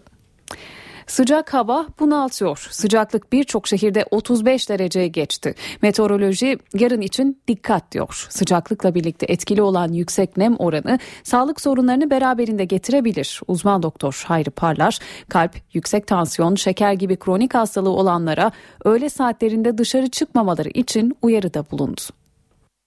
[1.07, 2.67] Sıcak hava bunaltıyor.
[2.71, 5.55] Sıcaklık birçok şehirde 35 dereceye geçti.
[5.81, 8.27] Meteoroloji yarın için dikkat diyor.
[8.29, 13.41] Sıcaklıkla birlikte etkili olan yüksek nem oranı sağlık sorunlarını beraberinde getirebilir.
[13.47, 14.99] Uzman doktor Hayri Parlar,
[15.29, 18.51] kalp, yüksek tansiyon, şeker gibi kronik hastalığı olanlara
[18.85, 22.01] öğle saatlerinde dışarı çıkmamaları için uyarıda bulundu.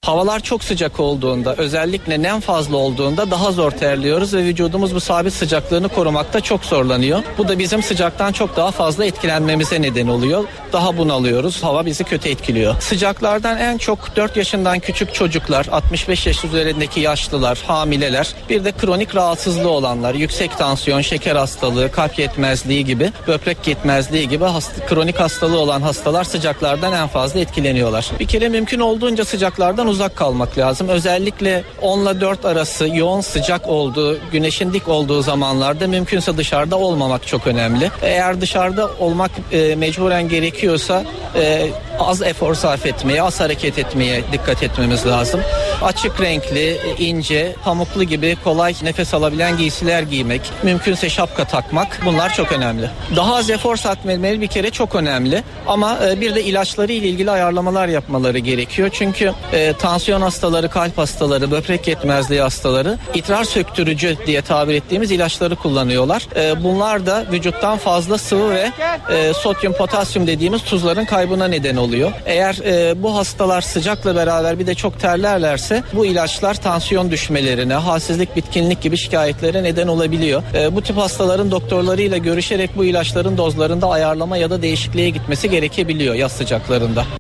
[0.07, 5.33] Havalar çok sıcak olduğunda özellikle nem fazla olduğunda daha zor terliyoruz ve vücudumuz bu sabit
[5.33, 7.23] sıcaklığını korumakta çok zorlanıyor.
[7.39, 10.45] Bu da bizim sıcaktan çok daha fazla etkilenmemize neden oluyor.
[10.73, 11.63] Daha bunalıyoruz.
[11.63, 12.81] Hava bizi kötü etkiliyor.
[12.81, 19.17] Sıcaklardan en çok 4 yaşından küçük çocuklar, 65 yaş üzerindeki yaşlılar, hamileler, bir de kronik
[19.17, 25.59] rahatsızlığı olanlar, yüksek tansiyon, şeker hastalığı, kalp yetmezliği gibi, böbrek yetmezliği gibi hasta, kronik hastalığı
[25.59, 28.11] olan hastalar sıcaklardan en fazla etkileniyorlar.
[28.21, 30.89] Bir kere mümkün olduğunca sıcaklardan uzak kalmak lazım.
[30.89, 37.27] Özellikle 10 ile 4 arası yoğun sıcak olduğu, güneşin dik olduğu zamanlarda mümkünse dışarıda olmamak
[37.27, 37.91] çok önemli.
[38.03, 41.05] Eğer dışarıda olmak e, mecburen gerekiyorsa
[41.37, 41.67] e,
[41.99, 45.41] az efor sarf etmeye, az hareket etmeye dikkat etmemiz lazım.
[45.83, 52.53] Açık renkli, ince, pamuklu gibi kolay nefes alabilen giysiler giymek, mümkünse şapka takmak bunlar çok
[52.53, 52.91] önemli.
[53.17, 57.09] Daha az efor sarf etmeleri bir kere çok önemli ama e, bir de ilaçları ile
[57.09, 58.91] ilgili ayarlamalar yapmaları gerekiyor.
[58.93, 65.57] Çünkü e, tansiyon hastaları, kalp hastaları, böbrek yetmezliği hastaları idrar söktürücü diye tabir ettiğimiz ilaçları
[65.57, 66.27] kullanıyorlar.
[66.37, 68.73] E, bunlar da vücuttan fazla sıvı ve
[69.13, 72.13] e, sodyum, potasyum dediğimiz tuzların kaybına neden oluyor.
[72.27, 78.37] Eğer e, bu hastalar sıcakla beraber bir de çok terlerlerse bu ilaçlar tansiyon düşmelerine, halsizlik,
[78.37, 80.43] bitkinlik gibi şikayetlere neden olabiliyor.
[80.55, 86.15] E, bu tip hastaların doktorlarıyla görüşerek bu ilaçların dozlarında ayarlama ya da değişikliğe gitmesi gerekebiliyor
[86.15, 87.20] yaz sıcaklarında.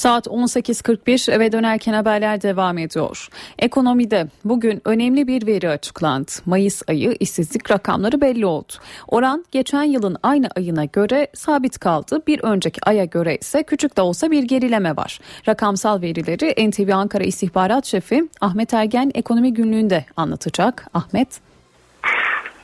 [0.00, 3.28] Saat 18.41 eve dönerken haberler devam ediyor.
[3.58, 6.30] Ekonomide bugün önemli bir veri açıklandı.
[6.46, 8.72] Mayıs ayı işsizlik rakamları belli oldu.
[9.08, 12.22] Oran geçen yılın aynı ayına göre sabit kaldı.
[12.26, 15.20] Bir önceki aya göre ise küçük de olsa bir gerileme var.
[15.48, 20.86] Rakamsal verileri NTV Ankara İstihbarat Şefi Ahmet Ergen Ekonomi Günlüğü'nde anlatacak.
[20.94, 21.49] Ahmet.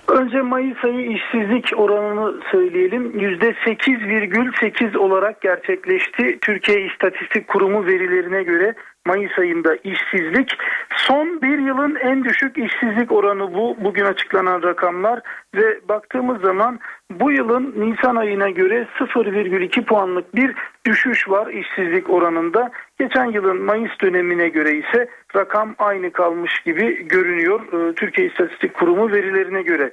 [0.09, 3.11] Önce Mayıs ayı işsizlik oranını söyleyelim.
[3.11, 6.39] %8,8 olarak gerçekleşti.
[6.41, 8.75] Türkiye İstatistik Kurumu verilerine göre
[9.07, 10.53] Mayıs ayında işsizlik.
[10.97, 13.77] Son bir yılın en düşük işsizlik oranı bu.
[13.81, 15.21] Bugün açıklanan rakamlar
[15.55, 16.79] ve baktığımız zaman
[17.11, 20.55] bu yılın Nisan ayına göre 0,2 puanlık bir
[20.87, 22.71] düşüş var işsizlik oranında.
[22.99, 27.61] Geçen yılın Mayıs dönemine göre ise rakam aynı kalmış gibi görünüyor
[27.97, 29.93] Türkiye İstatistik Kurumu verilerine göre.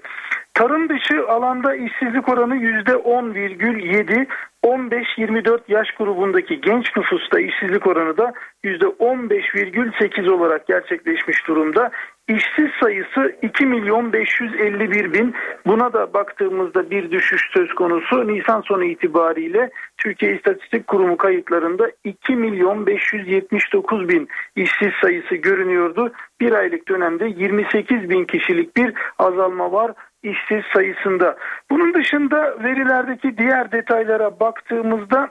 [0.53, 4.27] Tarım dışı alanda işsizlik oranı %10,7.
[4.63, 8.33] 15-24 yaş grubundaki genç nüfusta işsizlik oranı da
[8.63, 11.91] %15,8 olarak gerçekleşmiş durumda.
[12.27, 15.33] İşsiz sayısı 2 milyon 551 bin.
[15.65, 18.27] Buna da baktığımızda bir düşüş söz konusu.
[18.27, 26.11] Nisan sonu itibariyle Türkiye İstatistik Kurumu kayıtlarında 2 milyon 579 bin işsiz sayısı görünüyordu.
[26.41, 29.91] Bir aylık dönemde 28 bin kişilik bir azalma var
[30.23, 31.37] işsiz sayısında.
[31.71, 35.29] Bunun dışında verilerdeki diğer detaylara baktığımızda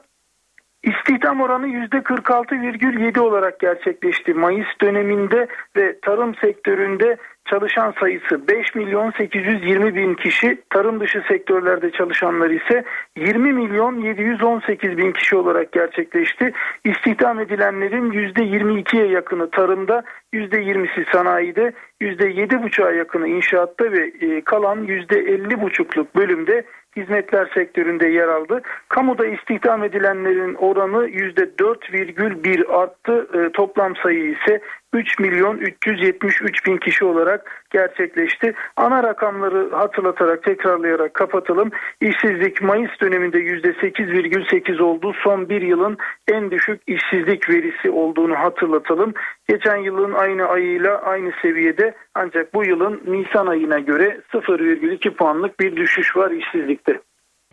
[0.82, 4.34] İstihdam oranı %46,7 olarak gerçekleşti.
[4.34, 7.16] Mayıs döneminde ve tarım sektöründe
[7.50, 12.84] çalışan sayısı 5 milyon 820 bin kişi, tarım dışı sektörlerde çalışanlar ise
[13.16, 16.52] 20 milyon 718 bin kişi olarak gerçekleşti.
[16.84, 20.02] İstihdam edilenlerin %22'ye yakını tarımda,
[20.32, 26.64] %20'si sanayide, %7,5'a yakını inşaatta ve e, kalan %50,5'luk bölümde
[26.96, 28.62] hizmetler sektöründe yer aldı.
[28.88, 33.28] Kamuda istihdam edilenlerin oranı %4,1 arttı.
[33.34, 34.60] E, toplam sayı ise
[34.92, 38.54] 3 milyon 373 bin kişi olarak gerçekleşti.
[38.76, 41.70] Ana rakamları hatırlatarak tekrarlayarak kapatalım.
[42.00, 45.12] İşsizlik Mayıs döneminde %8,8 oldu.
[45.24, 45.98] Son bir yılın
[46.32, 49.14] en düşük işsizlik verisi olduğunu hatırlatalım.
[49.48, 55.76] Geçen yılın aynı ayıyla aynı seviyede ancak bu yılın Nisan ayına göre 0,2 puanlık bir
[55.76, 57.00] düşüş var işsizlikte.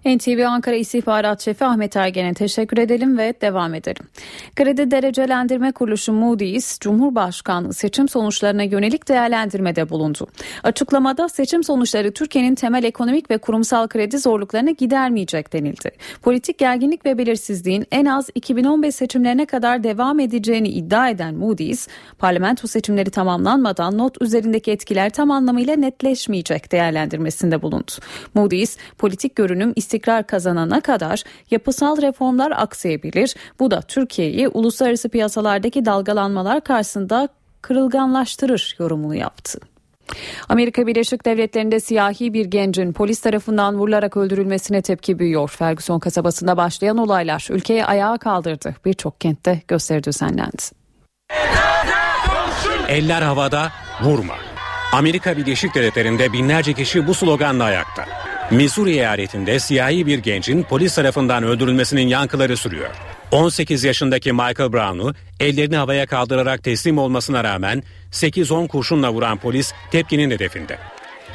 [0.05, 4.07] NTV Ankara İstihbarat Şefi Ahmet Ergen'e teşekkür edelim ve devam edelim.
[4.55, 10.27] Kredi Derecelendirme Kuruluşu Moody's, Cumhurbaşkanlığı seçim sonuçlarına yönelik değerlendirmede bulundu.
[10.63, 15.91] Açıklamada seçim sonuçları Türkiye'nin temel ekonomik ve kurumsal kredi zorluklarını gidermeyecek denildi.
[16.21, 21.87] Politik gerginlik ve belirsizliğin en az 2015 seçimlerine kadar devam edeceğini iddia eden Moody's,
[22.19, 27.91] parlamento seçimleri tamamlanmadan not üzerindeki etkiler tam anlamıyla netleşmeyecek değerlendirmesinde bulundu.
[28.35, 33.35] Moody's, politik görünüm istikrar kazanana kadar yapısal reformlar aksayabilir.
[33.59, 37.29] Bu da Türkiye'yi uluslararası piyasalardaki dalgalanmalar karşısında
[37.61, 39.59] kırılganlaştırır yorumunu yaptı.
[40.49, 45.49] Amerika Birleşik Devletleri'nde siyahi bir gencin polis tarafından vurularak öldürülmesine tepki büyüyor.
[45.49, 48.75] Ferguson kasabasında başlayan olaylar ülkeyi ayağa kaldırdı.
[48.85, 50.63] Birçok kentte gösteri düzenlendi.
[52.87, 53.71] Eller havada,
[54.01, 54.35] vurma.
[54.93, 58.05] Amerika Birleşik Devletleri'nde binlerce kişi bu sloganla ayakta.
[58.51, 62.89] Missouri eyaletinde siyahi bir gencin polis tarafından öldürülmesinin yankıları sürüyor.
[63.31, 70.31] 18 yaşındaki Michael Brown'u ellerini havaya kaldırarak teslim olmasına rağmen 8-10 kurşunla vuran polis tepkinin
[70.31, 70.77] hedefinde.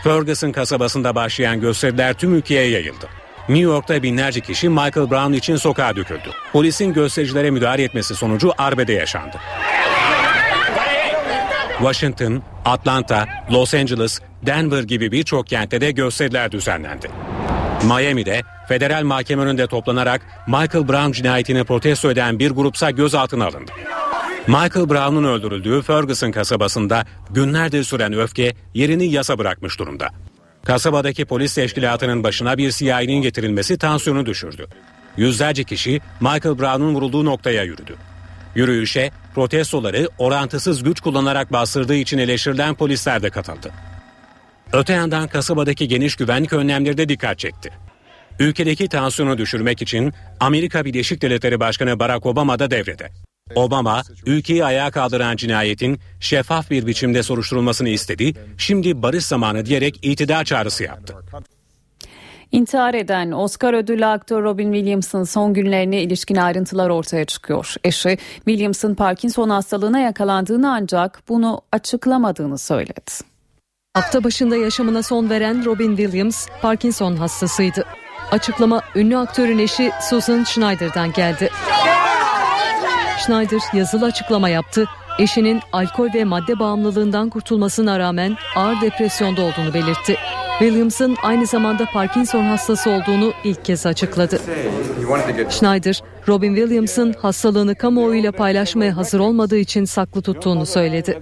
[0.05, 3.09] Ferguson kasabasında başlayan gösteriler tüm ülkeye yayıldı.
[3.49, 6.31] New York'ta binlerce kişi Michael Brown için sokağa döküldü.
[6.53, 9.37] Polisin göstericilere müdahale etmesi sonucu arbede yaşandı.
[11.79, 17.11] Washington, Atlanta, Los Angeles, Denver gibi birçok kentte de gösteriler düzenlendi.
[17.85, 23.73] Miami'de federal mahkeme önünde toplanarak Michael Brown cinayetini protesto eden bir grupsa gözaltına alındı.
[24.47, 30.09] Michael Brown'un öldürüldüğü Ferguson kasabasında günlerdir süren öfke yerini yasa bırakmış durumda.
[30.65, 34.67] Kasabadaki polis teşkilatının başına bir siyahinin getirilmesi tansiyonu düşürdü.
[35.17, 37.97] Yüzlerce kişi Michael Brown'un vurulduğu noktaya yürüdü.
[38.55, 43.73] Yürüyüşe protestoları orantısız güç kullanarak bastırdığı için eleştirilen polisler de katıldı.
[44.73, 47.71] Öte yandan kasabadaki geniş güvenlik önlemleri de dikkat çekti.
[48.39, 53.11] Ülkedeki tansiyonu düşürmek için Amerika Birleşik Devletleri Başkanı Barack Obama da devrede.
[53.55, 60.45] Obama, ülkeyi ayağa kaldıran cinayetin şeffaf bir biçimde soruşturulmasını istedi, şimdi barış zamanı diyerek itidal
[60.45, 61.15] çağrısı yaptı.
[62.53, 67.75] İntihar eden Oscar ödüllü aktör Robin Williams'ın son günlerine ilişkin ayrıntılar ortaya çıkıyor.
[67.85, 73.11] Eşi Williams'ın Parkinson hastalığına yakalandığını ancak bunu açıklamadığını söyledi.
[73.95, 77.85] Hafta başında yaşamına son veren Robin Williams Parkinson hastasıydı.
[78.31, 81.51] Açıklama ünlü aktörün eşi Susan Schneider'dan geldi.
[83.19, 84.85] Schneider yazılı açıklama yaptı.
[85.19, 90.17] Eşinin alkol ve madde bağımlılığından kurtulmasına rağmen ağır depresyonda olduğunu belirtti.
[90.59, 94.41] Williams'ın aynı zamanda Parkinson hastası olduğunu ilk kez açıkladı.
[95.51, 101.19] Schneider, Robin Williams'ın hastalığını kamuoyuyla paylaşmaya hazır olmadığı için saklı tuttuğunu söyledi.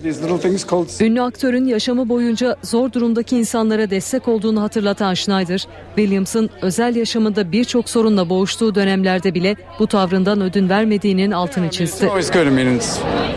[1.00, 5.66] Ünlü aktörün yaşamı boyunca zor durumdaki insanlara destek olduğunu hatırlatan Schneider,
[5.96, 12.08] Williams'ın özel yaşamında birçok sorunla boğuştuğu dönemlerde bile bu tavrından ödün vermediğinin altını çizdi.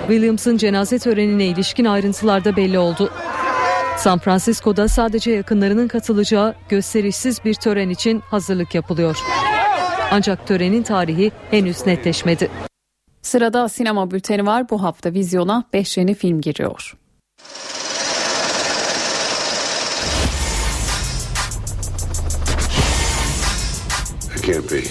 [0.07, 3.11] Williams'ın cenaze törenine ilişkin ayrıntılar da belli oldu.
[3.97, 9.17] San Francisco'da sadece yakınlarının katılacağı gösterişsiz bir tören için hazırlık yapılıyor.
[10.11, 12.51] Ancak törenin tarihi henüz netleşmedi.
[13.21, 14.69] Sırada sinema bülteni var.
[14.69, 16.95] Bu hafta vizyona 5 yeni film giriyor.
[24.45, 24.81] can't be.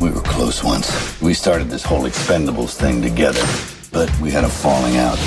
[0.00, 0.88] We were close once.
[1.20, 3.44] We started this whole expendables thing together,
[3.92, 5.18] but we had a falling out.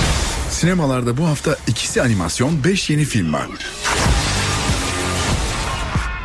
[0.53, 3.47] Sinemalarda bu hafta ikisi animasyon 5 yeni film var.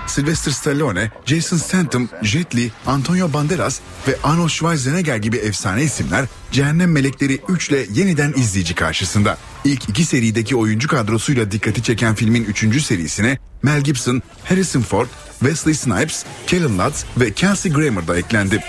[0.06, 6.92] Sylvester Stallone, Jason Statham, Jet Li, Antonio Banderas ve Arnold Schwarzenegger gibi efsane isimler Cehennem
[6.92, 9.38] Melekleri 3 ile yeniden izleyici karşısında.
[9.64, 12.82] İlk iki serideki oyuncu kadrosuyla dikkati çeken filmin 3.
[12.82, 15.08] serisine Mel Gibson, Harrison Ford,
[15.38, 18.64] Wesley Snipes, Kellen Lutz ve Kelsey Grammer da eklendi.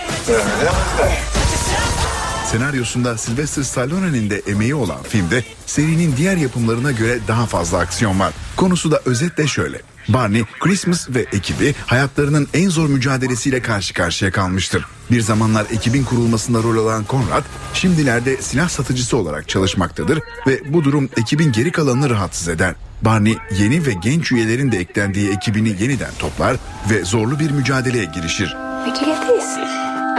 [2.51, 8.33] Senaryosunda Sylvester Stallone'nin de emeği olan filmde serinin diğer yapımlarına göre daha fazla aksiyon var.
[8.55, 9.81] Konusu da özetle şöyle.
[10.07, 14.85] Barney, Christmas ve ekibi hayatlarının en zor mücadelesiyle karşı karşıya kalmıştır.
[15.11, 17.43] Bir zamanlar ekibin kurulmasında rol alan Conrad,
[17.73, 22.75] şimdilerde silah satıcısı olarak çalışmaktadır ve bu durum ekibin geri kalanını rahatsız eder.
[23.01, 26.57] Barney yeni ve genç üyelerin de eklendiği ekibini yeniden toplar
[26.89, 28.47] ve zorlu bir mücadeleye girişir.
[28.47, 29.57] Where'd you get this?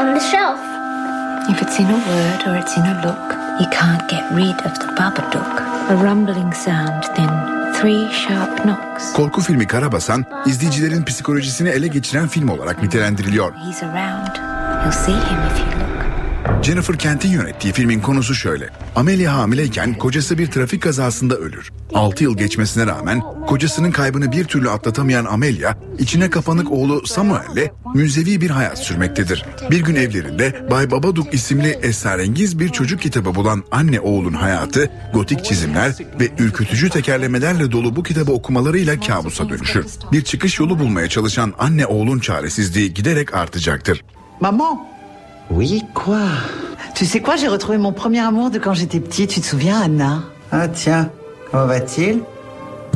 [0.01, 0.70] On the shelf.
[1.49, 4.75] If it's in a word or it's in a look, you can't get rid of
[4.81, 5.61] the Babadook.
[5.91, 7.29] A rumbling sound, then
[7.75, 9.13] three sharp knocks.
[9.13, 13.53] Korku filmi Karabasan, izleyicilerin psikolojisini ele geçiren film olarak nitelendiriliyor.
[16.63, 18.69] Jennifer Kent'in yönettiği filmin konusu şöyle.
[18.97, 21.71] Amelia hamileyken kocası bir trafik kazasında ölür.
[21.95, 28.41] 6 yıl geçmesine rağmen kocasının kaybını bir türlü atlatamayan Amelia, içine kapanık oğlu Samuel'le münzevi
[28.41, 29.45] bir hayat sürmektedir.
[29.71, 35.45] Bir gün evlerinde Bay Babadook isimli esrarengiz bir çocuk kitabı bulan anne oğlun hayatı, gotik
[35.45, 39.87] çizimler ve ürkütücü tekerlemelerle dolu bu kitabı okumalarıyla kabusa dönüşür.
[40.13, 44.05] Bir çıkış yolu bulmaya çalışan anne oğlun çaresizliği giderek artacaktır.
[44.41, 44.79] Maman
[45.51, 46.27] Oui, quoi?
[46.95, 49.81] Tu sais quoi, j'ai retrouvé mon premier amour de quand j'étais petit, tu te souviens,
[49.81, 50.23] Anna?
[50.53, 51.11] Ah tiens,
[51.51, 52.21] comment va-t-il?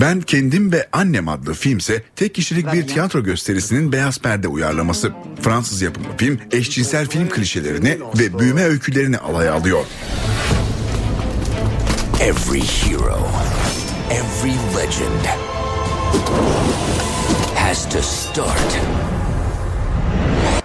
[0.01, 5.13] Ben Kendim ve Annem adlı filmse tek kişilik bir tiyatro gösterisinin beyaz perde uyarlaması.
[5.43, 9.85] Fransız yapımı film eşcinsel film klişelerini ve büyüme öykülerini alaya alıyor.
[12.21, 13.29] Every hero,
[14.11, 15.25] every legend
[17.57, 18.79] has to start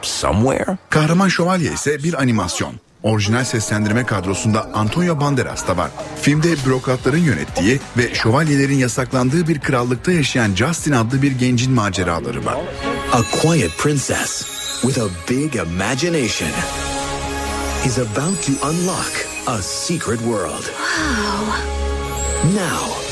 [0.06, 0.78] somewhere.
[0.90, 2.74] Kahraman Şövalye ise bir animasyon.
[3.04, 5.92] Orijinal seslendirme kadrosunda Antonio Banderas da var.
[6.22, 12.58] Filmde bürokratların yönettiği ve şövalyelerin yasaklandığı bir krallıkta yaşayan Justin adlı bir gencin maceraları var.
[13.12, 14.46] A quiet princess
[14.82, 16.50] with a big imagination
[17.86, 20.64] is about to unlock a secret world.
[22.44, 23.09] Now,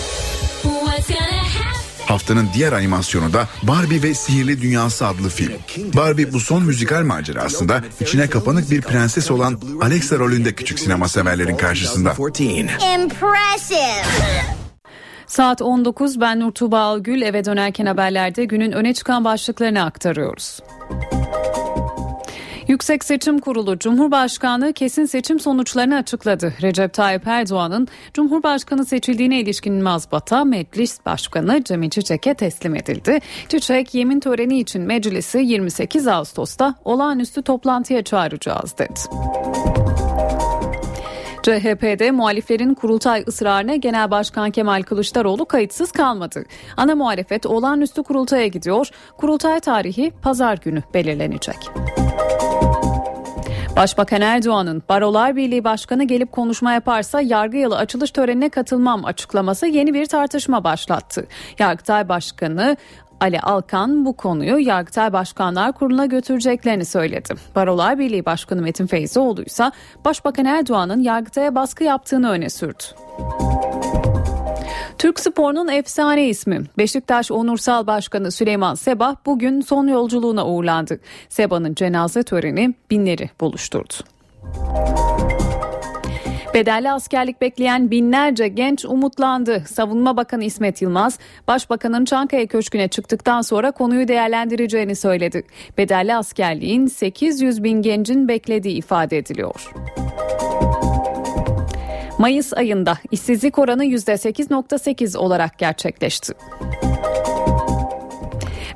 [2.07, 5.53] Haftanın diğer animasyonu da Barbie ve Sihirli Dünyası adlı film.
[5.95, 11.57] Barbie bu son müzikal macerasında içine kapanık bir prenses olan Alexa rolünde küçük sinema severlerin
[11.57, 12.13] karşısında.
[12.95, 14.03] Impressive.
[15.27, 20.59] Saat 19 ben Nur Tuğba Algül eve dönerken haberlerde günün öne çıkan başlıklarını aktarıyoruz.
[22.77, 26.53] Yüksek Seçim Kurulu Cumhurbaşkanı kesin seçim sonuçlarını açıkladı.
[26.61, 33.19] Recep Tayyip Erdoğan'ın Cumhurbaşkanı seçildiğine ilişkin mazbata Meclis Başkanı Cemil Çiçek'e teslim edildi.
[33.49, 38.99] Çiçek yemin töreni için meclisi 28 Ağustos'ta olağanüstü toplantıya çağıracağız dedi.
[41.43, 46.43] CHP'de muhaliflerin kurultay ısrarına Genel Başkan Kemal Kılıçdaroğlu kayıtsız kalmadı.
[46.77, 48.89] Ana muhalefet olağanüstü kurultaya gidiyor.
[49.17, 51.57] Kurultay tarihi pazar günü belirlenecek.
[53.77, 59.93] Başbakan Erdoğan'ın Barolar Birliği Başkanı gelip konuşma yaparsa yargı yılı açılış törenine katılmam açıklaması yeni
[59.93, 61.27] bir tartışma başlattı.
[61.59, 62.77] Yargıtay Başkanı
[63.19, 67.33] Ali Alkan bu konuyu Yargıtay Başkanlar Kurulu'na götüreceklerini söyledi.
[67.55, 69.71] Barolar Birliği Başkanı Metin Feyzioğlu ise
[70.05, 72.83] Başbakan Erdoğan'ın Yargıtay'a baskı yaptığını öne sürdü.
[74.97, 80.99] Türk sporunun efsane ismi Beşiktaş Onursal Başkanı Süleyman Seba bugün son yolculuğuna uğurlandı.
[81.29, 83.93] Seba'nın cenaze töreni binleri buluşturdu.
[86.53, 89.63] Bedelli askerlik bekleyen binlerce genç umutlandı.
[89.67, 95.43] Savunma Bakanı İsmet Yılmaz, Başbakanın Çankaya Köşkü'ne çıktıktan sonra konuyu değerlendireceğini söyledi.
[95.77, 99.71] Bedelli askerliğin 800 bin gencin beklediği ifade ediliyor.
[102.17, 106.33] Mayıs ayında işsizlik oranı %8.8 olarak gerçekleşti.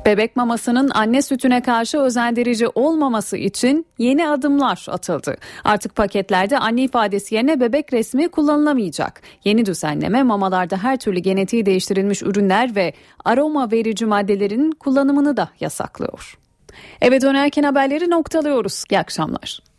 [0.06, 5.38] Bebek mamasının anne sütüne karşı özendirici olmaması için yeni adımlar atıldı.
[5.64, 9.22] Artık paketlerde anne ifadesi yerine bebek resmi kullanılamayacak.
[9.44, 12.94] Yeni düzenleme mamalarda her türlü genetiği değiştirilmiş ürünler ve
[13.26, 16.38] aroma verici maddelerin kullanımını da yasaklıyor.
[17.02, 18.84] Eve dönerken haberleri noktalıyoruz.
[18.89, 19.70] İyi akşamlar.